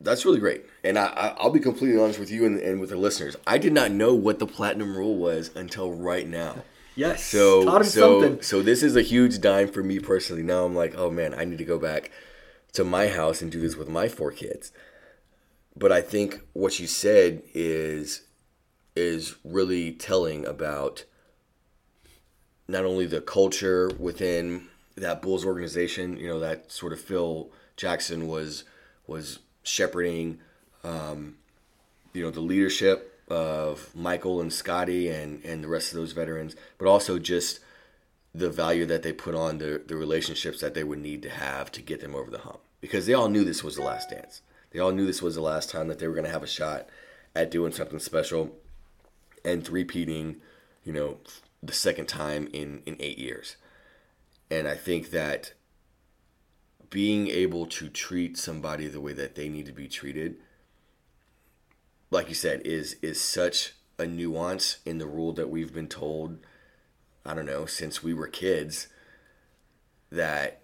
[0.00, 0.64] that's really great.
[0.82, 3.36] And I, I I'll be completely honest with you and, and with the listeners.
[3.46, 6.64] I did not know what the platinum rule was until right now.
[6.96, 7.22] Yes.
[7.22, 8.42] So so something.
[8.42, 10.42] so this is a huge dime for me personally.
[10.42, 12.10] Now I'm like, oh man, I need to go back
[12.72, 14.72] to my house and do this with my four kids.
[15.76, 18.22] But I think what you said is
[19.00, 21.04] is really telling about
[22.68, 28.28] not only the culture within that Bulls organization, you know, that sort of Phil Jackson
[28.28, 28.64] was
[29.06, 30.38] was shepherding,
[30.84, 31.36] um,
[32.12, 36.54] you know, the leadership of Michael and Scottie and and the rest of those veterans,
[36.78, 37.60] but also just
[38.34, 41.72] the value that they put on the the relationships that they would need to have
[41.72, 44.42] to get them over the hump because they all knew this was the last dance.
[44.70, 46.46] They all knew this was the last time that they were going to have a
[46.46, 46.88] shot
[47.34, 48.54] at doing something special
[49.44, 50.36] and repeating,
[50.84, 51.18] you know,
[51.62, 53.56] the second time in in 8 years.
[54.50, 55.52] And I think that
[56.90, 60.36] being able to treat somebody the way that they need to be treated
[62.10, 66.38] like you said is is such a nuance in the rule that we've been told
[67.24, 68.88] I don't know since we were kids
[70.10, 70.62] that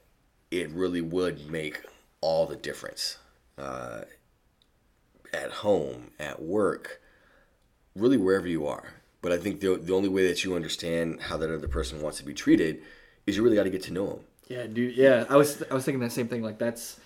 [0.50, 1.82] it really would make
[2.20, 3.18] all the difference
[3.56, 4.02] uh,
[5.32, 7.00] at home at work
[7.97, 8.84] really wherever you are
[9.22, 12.18] but I think the, the only way that you understand how that other person wants
[12.18, 12.82] to be treated
[13.26, 14.97] is you really got to get to know them Yeah, dude.
[14.97, 16.42] Yeah, I was I was thinking that same thing.
[16.42, 17.01] Like that's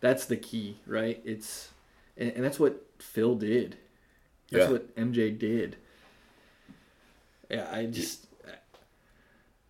[0.00, 1.20] that's the key, right?
[1.24, 1.70] It's
[2.16, 3.76] and, and that's what Phil did.
[4.52, 4.70] That's Yeah.
[4.72, 5.76] what MJ did.
[7.50, 8.26] Yeah, I just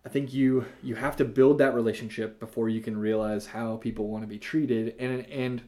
[0.05, 4.07] I think you you have to build that relationship before you can realize how people
[4.07, 4.95] want to be treated.
[4.99, 5.61] And and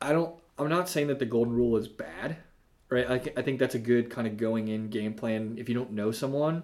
[0.00, 0.34] I don't.
[0.58, 2.36] I'm not saying that the golden rule is bad,
[2.94, 3.10] right?
[3.10, 5.56] I, I think that's a good kind of going in game plan.
[5.58, 6.62] If you don't know someone,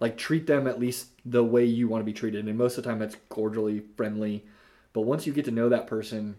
[0.00, 2.84] like treat them at least the way you want to be treated and most of
[2.84, 4.46] the time that's cordially friendly.
[4.92, 6.36] But once you get to know that person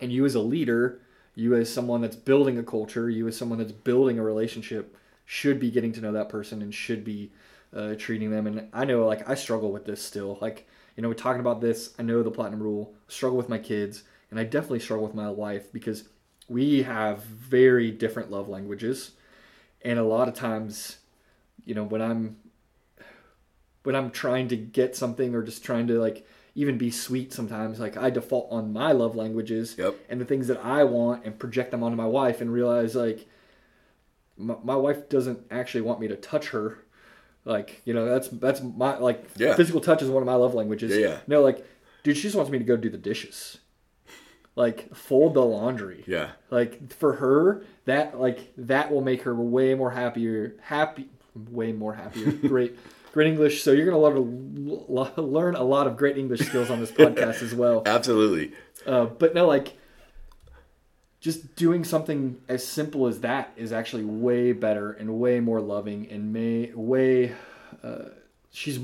[0.00, 1.00] and you as a leader
[1.34, 5.60] you as someone that's building a culture you as someone that's building a relationship should
[5.60, 7.30] be getting to know that person and should be
[7.74, 8.46] uh, treating them.
[8.46, 10.38] And i know like i struggle with this still.
[10.40, 11.92] Like you know we're talking about this.
[11.98, 12.94] I know the platinum rule.
[13.08, 14.04] Struggle with my kids.
[14.30, 16.04] And i definitely struggle with my wife because
[16.48, 19.12] we have very different love languages
[19.82, 20.98] and a lot of times
[21.64, 22.36] you know when i'm
[23.82, 26.26] when I'm trying to get something or just trying to like
[26.56, 29.94] even be sweet sometimes like I default on my love languages Yep.
[30.08, 33.28] and the things that I want and project them onto my wife and realize like
[34.36, 36.78] my, my wife doesn't actually want me to touch her
[37.44, 39.54] like you know that's that's my like Yeah.
[39.54, 41.18] physical touch is one of my love languages Yeah, yeah.
[41.28, 41.64] no like
[42.02, 43.58] dude she just wants me to go do the dishes
[44.56, 46.02] like fold the laundry.
[46.08, 46.30] Yeah.
[46.50, 51.08] Like for her that like that will make her way more happier happy
[51.50, 52.32] way more happier.
[52.48, 52.76] Great
[53.12, 53.62] great english.
[53.62, 54.20] So you're gonna love to
[54.88, 57.82] lo- learn a lot of great english skills on this podcast as well.
[57.86, 58.52] Absolutely.
[58.84, 59.76] Uh, but no like
[61.20, 66.06] just doing something as simple as that is actually way better and way more loving
[66.10, 67.32] and may way
[67.82, 68.04] uh,
[68.52, 68.78] she's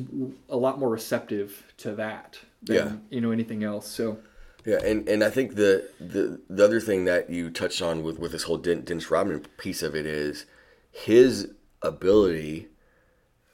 [0.49, 2.93] a lot more receptive to that than Yeah.
[3.11, 3.87] you know anything else.
[3.87, 4.19] So
[4.65, 8.19] Yeah, and, and I think the, the the other thing that you touched on with,
[8.19, 10.47] with this whole Den- Dennis Rodman piece of it is
[10.93, 11.51] his
[11.83, 12.69] ability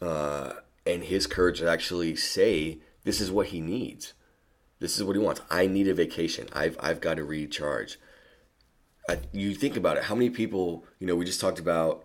[0.02, 0.52] uh,
[0.86, 4.12] and his courage to actually say this is what he needs.
[4.80, 5.40] This is what he wants.
[5.50, 6.48] I need a vacation.
[6.52, 7.98] I've I've got to recharge.
[9.08, 10.04] I, you think about it.
[10.04, 10.84] How many people?
[10.98, 12.04] You know, we just talked about.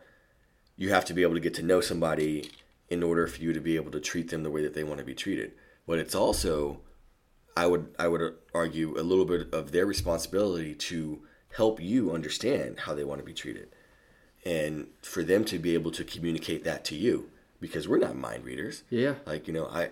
[0.77, 2.49] You have to be able to get to know somebody
[2.89, 4.99] in order for you to be able to treat them the way that they want
[4.99, 5.51] to be treated.
[5.85, 6.81] But it's also
[7.55, 11.21] I would I would argue a little bit of their responsibility to
[11.55, 13.67] help you understand how they want to be treated,
[14.45, 17.29] and for them to be able to communicate that to you
[17.59, 18.83] because we're not mind readers.
[18.89, 19.89] yeah Like you know, I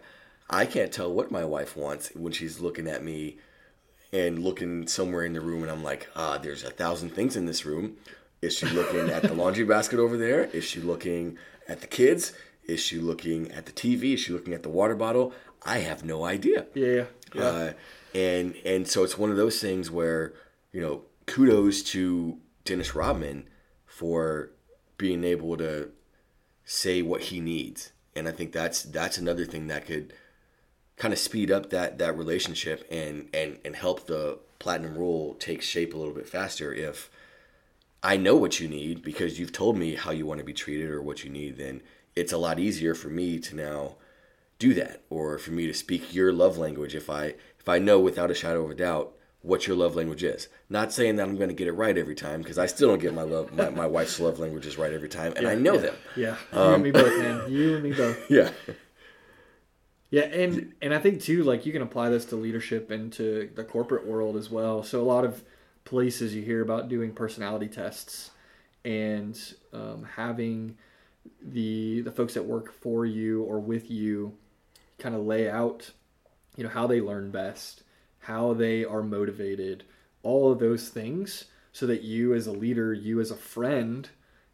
[0.50, 3.38] I can't tell what my wife wants when she's looking at me
[4.12, 7.46] and looking somewhere in the room, and I'm like, ah, there's a thousand things in
[7.46, 7.96] this room.
[8.42, 10.46] Is she looking at the laundry basket over there?
[10.46, 11.38] Is she looking
[11.68, 12.34] at the kids?
[12.66, 14.16] Is she looking at the TV?
[14.16, 15.32] Is she looking at the water bottle?
[15.64, 16.66] I have no idea.
[16.74, 17.44] yeah yeah.
[17.44, 17.74] Uh,
[18.14, 20.34] and and so it's one of those things where
[20.72, 23.48] you know kudos to Dennis Rodman
[23.86, 24.52] for
[24.98, 25.92] being able to
[26.66, 30.14] say what he needs, and I think that's that's another thing that could
[30.98, 35.62] kind of speed up that that relationship and and and help the platinum rule take
[35.62, 37.10] shape a little bit faster if
[38.04, 40.90] I know what you need because you've told me how you want to be treated
[40.90, 41.82] or what you need, then
[42.16, 43.96] it's a lot easier for me to now
[44.62, 48.00] do that or for me to speak your love language if I if I know
[48.00, 50.50] without a shadow of a doubt what your love language is.
[50.70, 53.00] Not saying that I'm going to get it right every time because I still don't
[53.00, 55.80] get my love my, my wife's love languages right every time, and I know yeah,
[55.80, 55.96] them.
[56.16, 57.52] Yeah, you and me both, man.
[57.52, 58.30] You and me both.
[58.30, 58.52] Yeah,
[60.12, 63.50] Yeah, and and I think too, like you can apply this to leadership and to
[63.56, 64.84] the corporate world as well.
[64.84, 65.44] So a lot of
[65.86, 68.32] places you hear about doing personality tests
[68.84, 69.40] and
[69.74, 70.78] um, having
[71.42, 74.38] the the folks that work for you or with you
[75.02, 75.92] kind of lay out,
[76.56, 77.84] you know, how they learn best,
[78.20, 79.84] how they are motivated,
[80.24, 84.10] all of those things, so that you as a leader, you as a friend,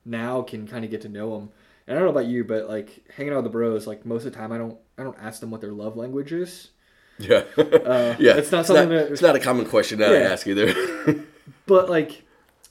[0.06, 1.50] now can kind of get to know them.
[1.88, 4.26] And I don't know about you, but like hanging out with the bros, like most
[4.26, 6.70] of the time, I don't I don't ask them what their love language is.
[7.20, 8.36] yeah, Uh, yeah.
[8.38, 10.74] it's not something that- it's not a common question that I ask either.
[11.66, 12.24] but like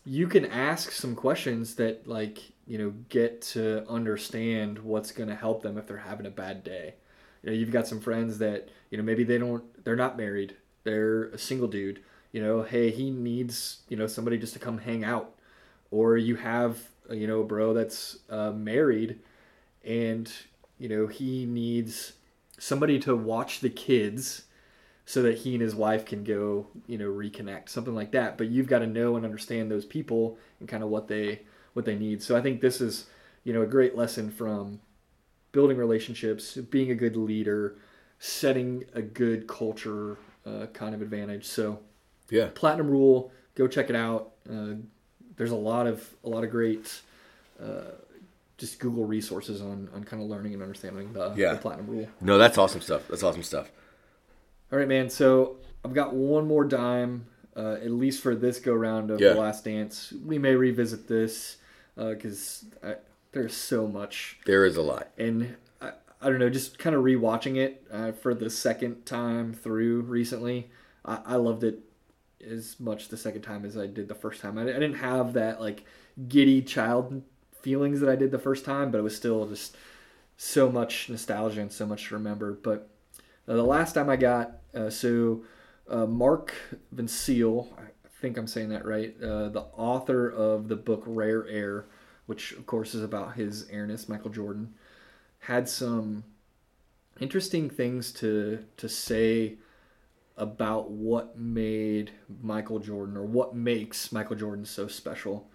[0.05, 5.35] you can ask some questions that like you know get to understand what's going to
[5.35, 6.95] help them if they're having a bad day
[7.47, 10.57] you know you've got some friends that you know maybe they don't they're not married
[10.85, 12.01] they're a single dude
[12.33, 15.33] you know hey he needs you know somebody just to come hang out
[15.91, 16.79] or you have
[17.11, 19.21] you know a bro that's uh, married
[19.85, 20.31] and
[20.79, 22.15] you know he needs
[22.59, 24.43] somebody to watch the kids
[25.09, 28.37] so that he and his wife can go, you know, reconnect, something like that.
[28.37, 31.43] But you've got to know and understand those people and kind of what they
[31.75, 32.23] what they need.
[32.23, 33.07] So I think this is,
[33.45, 34.81] you know, a great lesson from
[35.57, 36.43] building relationships,
[36.77, 37.77] being a good leader,
[38.19, 41.45] setting a good culture uh, kind of advantage.
[41.47, 41.81] So
[42.31, 44.33] yeah, Platinum Rule, go check it out.
[44.49, 44.75] Uh,
[45.37, 47.01] there's a lot of a lot of great.
[47.63, 47.93] Uh,
[48.59, 51.53] just Google resources on, on kind of learning and understanding the, Yeah.
[51.53, 52.09] the platinum rule.
[52.23, 53.07] no, that's awesome stuff.
[53.09, 53.71] That's awesome stuff.
[54.73, 55.11] All right, man.
[55.11, 59.35] So I've got one more dime, uh, at least for this go round of Yeah.
[59.35, 60.13] The Last Dance.
[60.25, 61.59] We may revisit this
[61.97, 62.65] because
[63.37, 65.09] there's so much, There is a lot.
[65.18, 69.53] and I, I don't know, just kind of rewatching it uh, for the second time
[69.53, 70.70] through recently.
[71.05, 71.80] I, I loved it
[72.47, 74.57] as much the second time as I did the first time.
[74.59, 75.84] I, I didn't have that like
[76.28, 77.22] giddy child
[77.61, 79.76] feelings that I did the first time, but it was still just
[80.37, 82.53] so much nostalgia and so much to remember.
[82.53, 82.89] But
[83.49, 85.43] uh, the last time I got, uh, so
[85.89, 86.55] uh, Mark
[86.95, 91.87] Vancil, I think I'm saying that right, uh, the author of the book Rare Air,
[92.27, 94.74] which of course is about his airness, Michael Jordan,
[95.41, 96.24] had some
[97.20, 99.57] interesting things to to say
[100.37, 102.11] about what made
[102.43, 105.49] Michael Jordan or what makes Michael Jordan so special.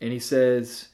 [0.00, 0.88] And he says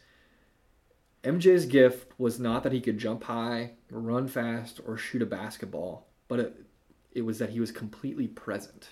[1.25, 6.07] MJ's gift was not that he could jump high, run fast, or shoot a basketball,
[6.29, 6.65] but it,
[7.13, 8.89] it was that he was completely present,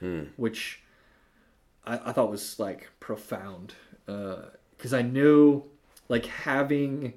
[0.00, 0.24] hmm.
[0.36, 0.82] which
[1.84, 3.74] I, I thought was like profound.
[4.06, 4.46] Uh,
[4.78, 5.64] Because I knew,
[6.08, 7.14] like, having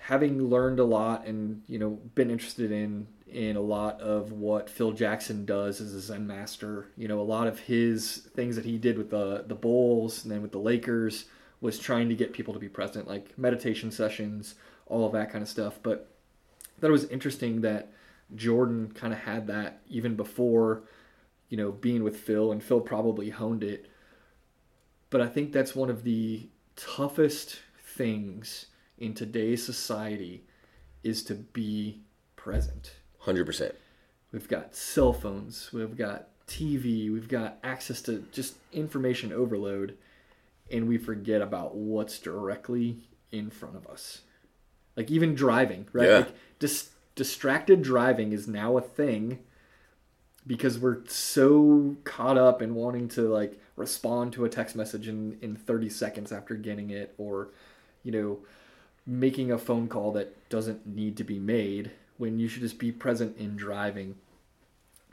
[0.00, 4.70] having learned a lot and you know been interested in in a lot of what
[4.70, 8.64] Phil Jackson does as a Zen master, you know, a lot of his things that
[8.64, 11.26] he did with the the Bulls and then with the Lakers
[11.60, 14.54] was trying to get people to be present, like meditation sessions,
[14.86, 15.80] all of that kind of stuff.
[15.82, 16.08] But
[16.76, 17.90] I thought it was interesting that
[18.34, 20.82] Jordan kind of had that even before,
[21.48, 23.90] you know, being with Phil, and Phil probably honed it.
[25.14, 28.66] But I think that's one of the toughest things
[28.98, 30.42] in today's society
[31.04, 32.00] is to be
[32.34, 32.96] present.
[33.20, 33.76] Hundred percent.
[34.32, 39.96] We've got cell phones, we've got TV, we've got access to just information overload,
[40.68, 44.22] and we forget about what's directly in front of us.
[44.96, 46.08] Like even driving, right?
[46.08, 46.16] Yeah.
[46.16, 49.38] Like dis- distracted driving is now a thing
[50.44, 55.38] because we're so caught up in wanting to like respond to a text message in,
[55.42, 57.48] in 30 seconds after getting it or
[58.02, 58.38] you know
[59.06, 62.92] making a phone call that doesn't need to be made when you should just be
[62.92, 64.14] present in driving.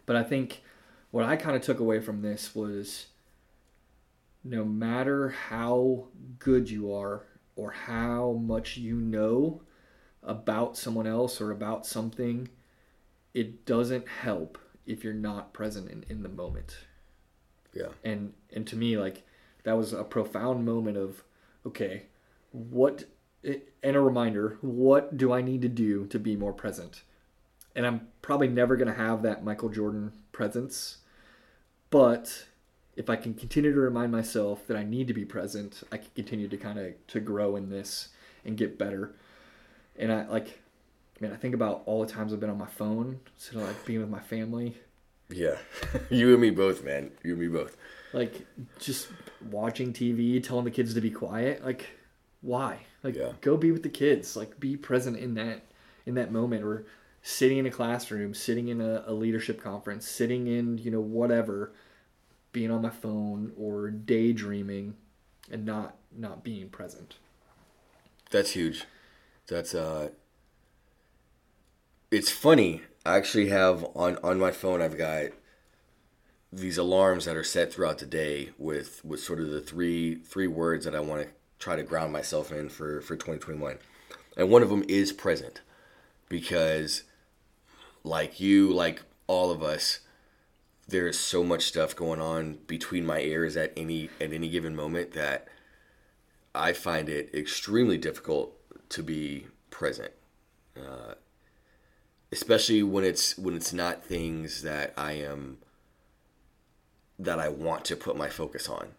[0.05, 0.62] But i think
[1.12, 3.07] what i kind of took away from this was
[4.43, 6.05] no matter how
[6.39, 7.24] good you are
[7.55, 9.62] or how much you know
[10.24, 12.49] about someone else or about something
[13.34, 16.78] it doesn't help if you're not present in, in the moment
[17.74, 17.88] Yeah.
[18.03, 19.24] and and to me like
[19.63, 21.24] that was a profound moment of
[21.65, 22.03] okay
[22.51, 23.05] what
[23.43, 27.03] and a reminder what do i need to do to be more present
[27.76, 30.97] and i'm probably never going to have that michael jordan presence
[31.89, 32.45] but
[32.95, 36.09] if i can continue to remind myself that i need to be present i can
[36.13, 38.09] continue to kind of to grow in this
[38.43, 39.15] and get better
[39.97, 40.59] and i like
[41.22, 43.86] man i think about all the times i've been on my phone instead of like
[43.86, 44.76] being with my family
[45.32, 45.57] Yeah.
[46.09, 47.11] you and me both, man.
[47.23, 47.77] You and me both.
[48.13, 48.45] like
[48.79, 49.07] just
[49.49, 51.63] watching TV, telling the kids to be quiet.
[51.63, 51.88] Like,
[52.41, 52.86] why?
[53.03, 53.32] Like, Yeah.
[53.41, 54.36] go be with the kids.
[54.36, 55.63] Like, be present in that
[56.05, 56.63] in that moment.
[56.63, 56.86] Or
[57.21, 61.71] sitting in a classroom, sitting in a, a leadership conference, sitting in, you know, whatever,
[62.51, 64.95] being on my phone or daydreaming
[65.51, 67.15] and not not being present.
[68.32, 68.86] That's huge.
[69.47, 70.09] That's uh
[72.09, 72.82] it's funny.
[73.06, 75.32] I actually have on on my phone I've got
[76.54, 80.47] these alarms that are set throughout the day with with sort of the three three
[80.47, 81.28] words that I want to
[81.60, 83.78] try to ground myself in for for 2021.
[84.38, 85.62] And one of them is present
[86.30, 87.04] because
[88.04, 89.99] like you, like all of us,
[90.88, 95.14] there's so much stuff going on between my ears at any at any given moment
[95.14, 95.47] that
[96.54, 98.58] I find it extremely difficult
[98.89, 100.12] to be present,
[100.78, 101.14] uh,
[102.32, 105.57] especially when it's when it's not things that I am
[107.19, 108.89] that I want to put my focus on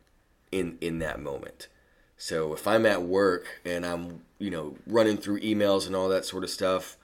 [0.50, 1.68] in in that moment.
[2.16, 6.24] So if I'm at work and I'm you know running through emails and all that
[6.24, 6.96] sort of stuff,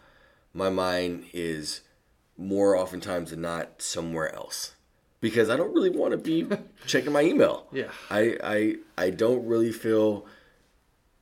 [0.52, 1.80] my mind is
[2.36, 4.74] more oftentimes than not somewhere else
[5.20, 6.46] because I don't really want to be
[6.86, 7.66] checking my email.
[7.72, 7.90] Yeah.
[8.10, 10.26] I I I don't really feel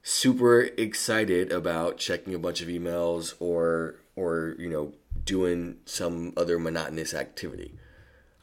[0.03, 4.93] super excited about checking a bunch of emails or or you know
[5.25, 7.75] doing some other monotonous activity.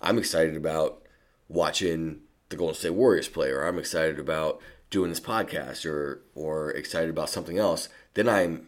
[0.02, 1.02] I'm excited about
[1.48, 4.62] watching the Golden State Warriors play or I'm excited about
[4.94, 8.68] doing this podcast or or excited about something else, then I'm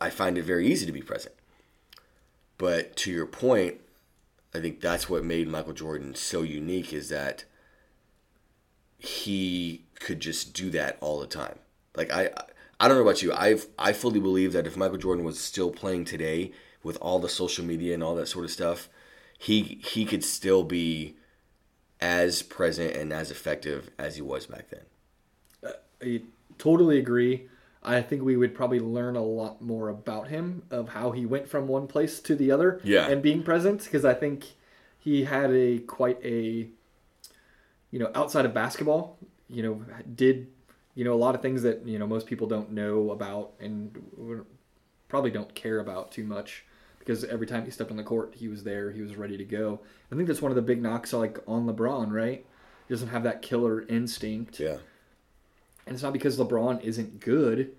[0.00, 1.34] I find it very easy to be present.
[2.56, 3.80] But to your point,
[4.54, 7.44] I think that's what made Michael Jordan so unique is that
[8.98, 11.58] he could just do that all the time.
[11.94, 12.30] Like I
[12.82, 13.32] I don't know about you.
[13.32, 16.50] I've I fully believe that if Michael Jordan was still playing today
[16.82, 18.88] with all the social media and all that sort of stuff,
[19.38, 21.14] he he could still be
[22.00, 24.80] as present and as effective as he was back then.
[25.64, 26.22] Uh, I
[26.58, 27.46] totally agree.
[27.84, 31.48] I think we would probably learn a lot more about him of how he went
[31.48, 33.06] from one place to the other Yeah.
[33.06, 34.44] and being present because I think
[34.98, 36.66] he had a quite a
[37.92, 39.18] you know outside of basketball
[39.48, 39.84] you know
[40.16, 40.48] did
[40.94, 43.96] you know a lot of things that you know most people don't know about and
[45.08, 46.64] probably don't care about too much
[46.98, 49.44] because every time he stepped on the court he was there he was ready to
[49.44, 49.80] go
[50.10, 52.44] i think that's one of the big knocks like on lebron right
[52.88, 54.78] he doesn't have that killer instinct Yeah.
[55.86, 57.72] and it's not because LeBron isn't good,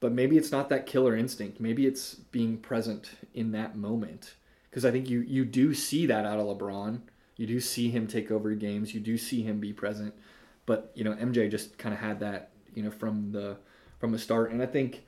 [0.00, 1.58] but maybe it's not that killer instinct.
[1.60, 4.34] Maybe it's being present in that moment.
[4.68, 7.00] Because I think you you do see that out of LeBron.
[7.36, 8.92] You do see him take over games.
[8.94, 10.14] You do see him be present.
[10.66, 13.56] But you know, MJ just kind of had that you know from the
[13.98, 14.52] from the start.
[14.52, 15.04] And I think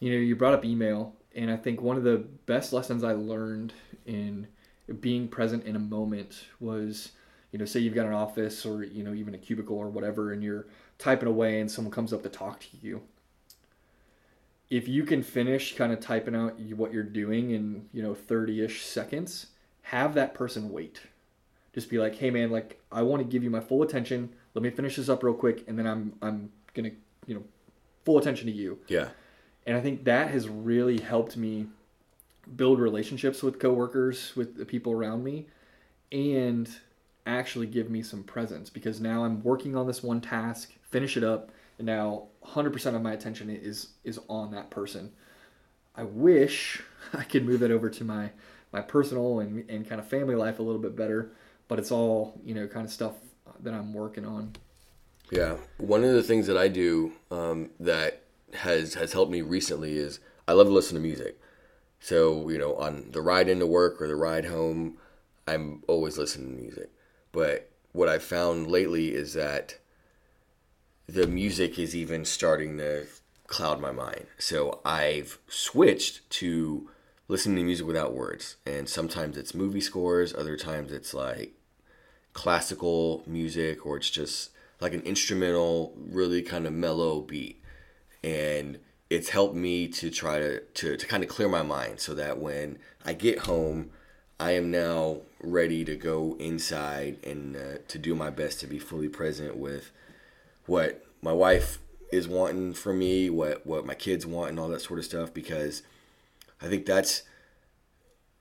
[0.00, 3.12] you know you brought up email, and I think one of the best lessons I
[3.12, 3.74] learned
[4.06, 4.46] in
[5.00, 7.12] being present in a moment was
[7.52, 10.32] you know say you've got an office or you know even a cubicle or whatever,
[10.32, 10.66] and you're
[10.98, 13.02] typing away and someone comes up to talk to you.
[14.70, 18.82] If you can finish kind of typing out what you're doing in you know 30ish
[18.82, 19.48] seconds
[19.82, 21.00] have that person wait.
[21.74, 24.30] Just be like hey man like i want to give you my full attention.
[24.54, 26.90] Let me finish this up real quick and then i'm i'm gonna
[27.26, 27.42] you know
[28.04, 28.78] full attention to you.
[28.88, 29.08] Yeah.
[29.66, 31.66] and i think that has really helped me
[32.56, 35.46] build relationships with coworkers with the people around me
[36.12, 36.68] and
[37.26, 38.68] actually give me some presence.
[38.70, 43.02] Because now i'm working on this one task finish it up and now 100% of
[43.02, 45.12] my attention is is on that person.
[45.96, 46.82] I wish
[47.14, 48.30] i could move that over to my
[48.72, 51.30] my personal and, and kind of family life a little bit better
[51.68, 53.14] but it's all you know kind of stuff
[53.60, 54.52] that i'm working on
[55.30, 58.22] Yeah, one of the things that I do um, that
[58.54, 61.40] has has helped me recently is I love to listen to music.
[62.00, 64.98] So you know, on the ride into work or the ride home,
[65.46, 66.90] I'm always listening to music.
[67.32, 69.78] But what I've found lately is that
[71.06, 73.06] the music is even starting to
[73.46, 74.26] cloud my mind.
[74.38, 76.90] So I've switched to
[77.28, 81.54] listening to music without words, and sometimes it's movie scores, other times it's like
[82.32, 84.50] classical music or it's just
[84.80, 87.62] like an instrumental really kind of mellow beat.
[88.22, 88.78] And
[89.10, 92.38] it's helped me to try to, to, to kind of clear my mind so that
[92.38, 93.90] when i get home
[94.40, 98.78] i am now ready to go inside and uh, to do my best to be
[98.78, 99.90] fully present with
[100.66, 101.78] what my wife
[102.10, 105.32] is wanting from me what what my kids want and all that sort of stuff
[105.32, 105.82] because
[106.60, 107.22] i think that's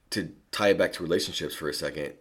[0.09, 2.13] to tie it back to relationships for a second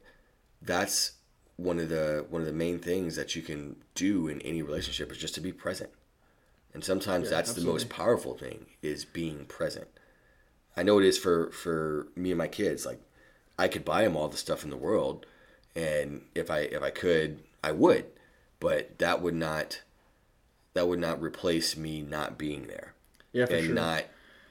[0.60, 1.12] that's
[1.56, 5.10] one of the one of the main things that you can do in any relationship
[5.12, 5.90] is just to be present.
[6.74, 9.88] And sometimes Yeah, that's the most powerful thing is being present.
[10.76, 12.86] I know it is for for me and my kids.
[12.86, 13.00] Like
[13.58, 15.26] I could buy them all the stuff in the world
[15.76, 18.06] and if I if I could, I would.
[18.60, 19.82] But that would not
[20.74, 22.94] that would not replace me not being there
[23.32, 24.04] yeah and sure not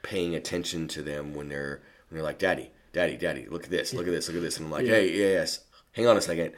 [0.04, 3.94] paying attention to them when they're And they're like, Daddy, Daddy, Daddy, look at this,
[3.94, 4.58] look at this, look at this.
[4.58, 5.62] And I'm like, Hey, yeah, yes,
[5.94, 6.54] hang on a second.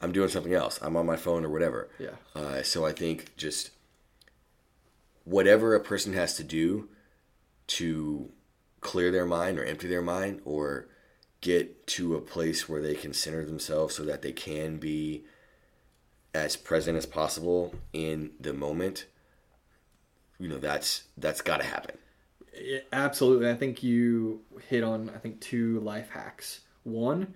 [0.00, 0.78] I'm doing something else.
[0.80, 1.88] I'm on my phone or whatever.
[1.98, 2.10] Yeah.
[2.34, 3.70] Uh, so I think just
[5.24, 6.88] whatever a person has to do
[7.68, 8.30] to
[8.80, 10.86] clear their mind or empty their mind or
[11.40, 15.24] get to a place where they can center themselves so that they can be
[16.34, 19.06] as present as possible in the moment
[20.38, 21.96] you know that's that's got to happen
[22.60, 23.48] Yeah, absolutely.
[23.50, 26.60] I think you hit on I think two life hacks.
[26.84, 27.34] One,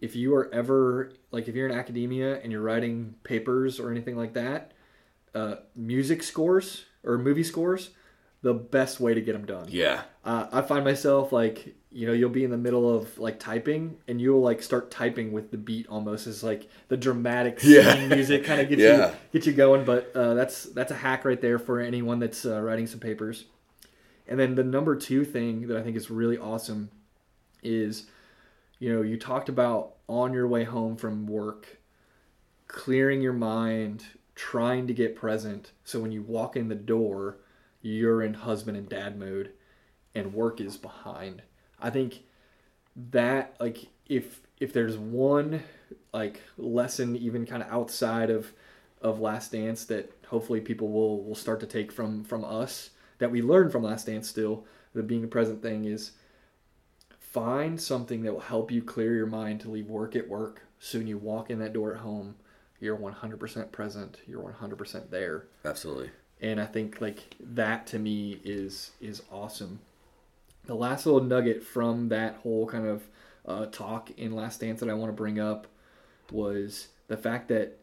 [0.00, 4.16] if you are ever like if you're in academia and you're writing papers or anything
[4.16, 4.72] like that,
[5.34, 7.90] uh, music scores or movie scores,
[8.42, 9.66] the best way to get them done.
[9.68, 13.38] yeah Uh, I find myself like you know you'll be in the middle of like
[13.40, 18.06] typing and you'll like start typing with the beat almost as like the dramatic Yeah.
[18.06, 19.08] music kind of gets Yeah.
[19.32, 19.84] you get you going.
[19.84, 23.44] But uh, that's that's a hack right there for anyone that's uh, writing some papers.
[24.28, 26.90] And then the number two thing that I think is really awesome
[27.62, 28.06] is
[28.80, 31.78] you know you talked about on your way home from work
[32.66, 34.04] clearing your mind
[34.36, 35.72] trying to get present.
[35.84, 37.38] So when you walk in the door
[37.82, 39.52] you're in husband and dad mode
[40.14, 41.42] and work is behind.
[41.80, 42.24] I think
[43.10, 45.62] that like if if there's one
[46.12, 48.52] like lesson even kind of outside of
[49.00, 53.30] of last dance that hopefully people will will start to take from from us that
[53.30, 54.64] we learn from last dance still
[54.94, 56.12] the being present thing is
[57.30, 60.62] find something that will help you clear your mind to leave work at work.
[60.78, 62.36] So when you walk in that door at home
[62.80, 65.46] you're 100% present you're 100% there.
[65.64, 66.10] Absolutely.
[66.40, 69.80] And i think like that to me is is awesome.
[70.64, 73.02] The last little nugget from that whole kind of
[73.46, 75.66] uh, talk in last dance that i want to bring up
[76.30, 77.78] was the fact that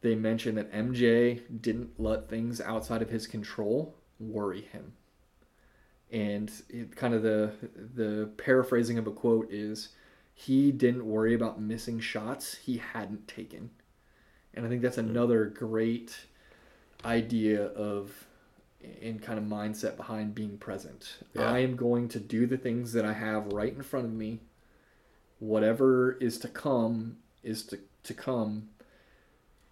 [0.00, 4.92] they mentioned that mj didn't let things outside of his control worry him
[6.14, 7.52] and it, kind of the
[7.94, 9.88] the paraphrasing of a quote is
[10.32, 13.70] he didn't worry about missing shots he hadn't taken.
[14.54, 15.08] And i think that's hmm.
[15.08, 16.16] another great
[17.04, 18.26] idea of
[19.02, 21.18] and kind of mindset behind being present.
[21.34, 21.50] Yeah.
[21.50, 24.38] i am going to do the things that i have right in front of me.
[25.40, 28.68] Whatever is to come is to, to come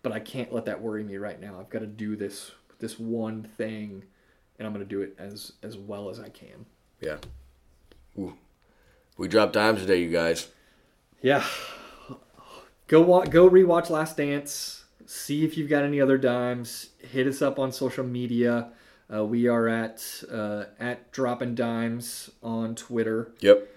[0.02, 1.60] but i can't let that worry me right now.
[1.60, 4.02] I've got to do this this one thing
[4.62, 6.64] and i'm going to do it as as well as i can
[7.00, 7.16] yeah
[8.16, 8.34] Ooh.
[9.18, 10.48] we dropped dimes today you guys
[11.20, 11.44] Yeah.
[12.88, 14.84] Go watch, go rewatch Last Dance.
[15.06, 16.90] See if you've got any other dimes.
[16.98, 18.68] Hit us up on social media.
[19.12, 23.68] Uh, we are at uh, at Dropping Dimes on Twitter, yep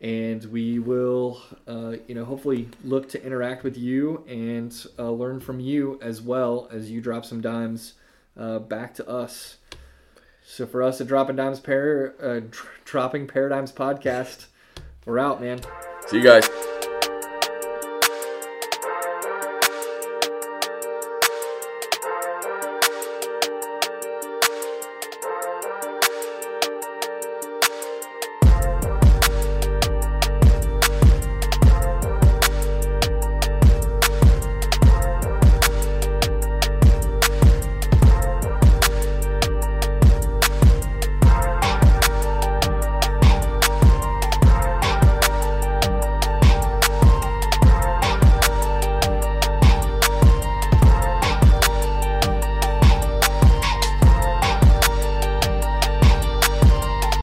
[0.00, 5.40] and we will, uh, you know, hopefully look to interact with you and uh, learn
[5.40, 7.94] from you as well as you drop some dimes
[8.38, 9.56] uh, back to us.
[10.48, 12.40] So for us at Dropping Dimes Par- uh,
[12.84, 14.46] Dropping Paradigms podcast,
[15.04, 15.60] we're out, man.
[16.06, 16.48] see you guys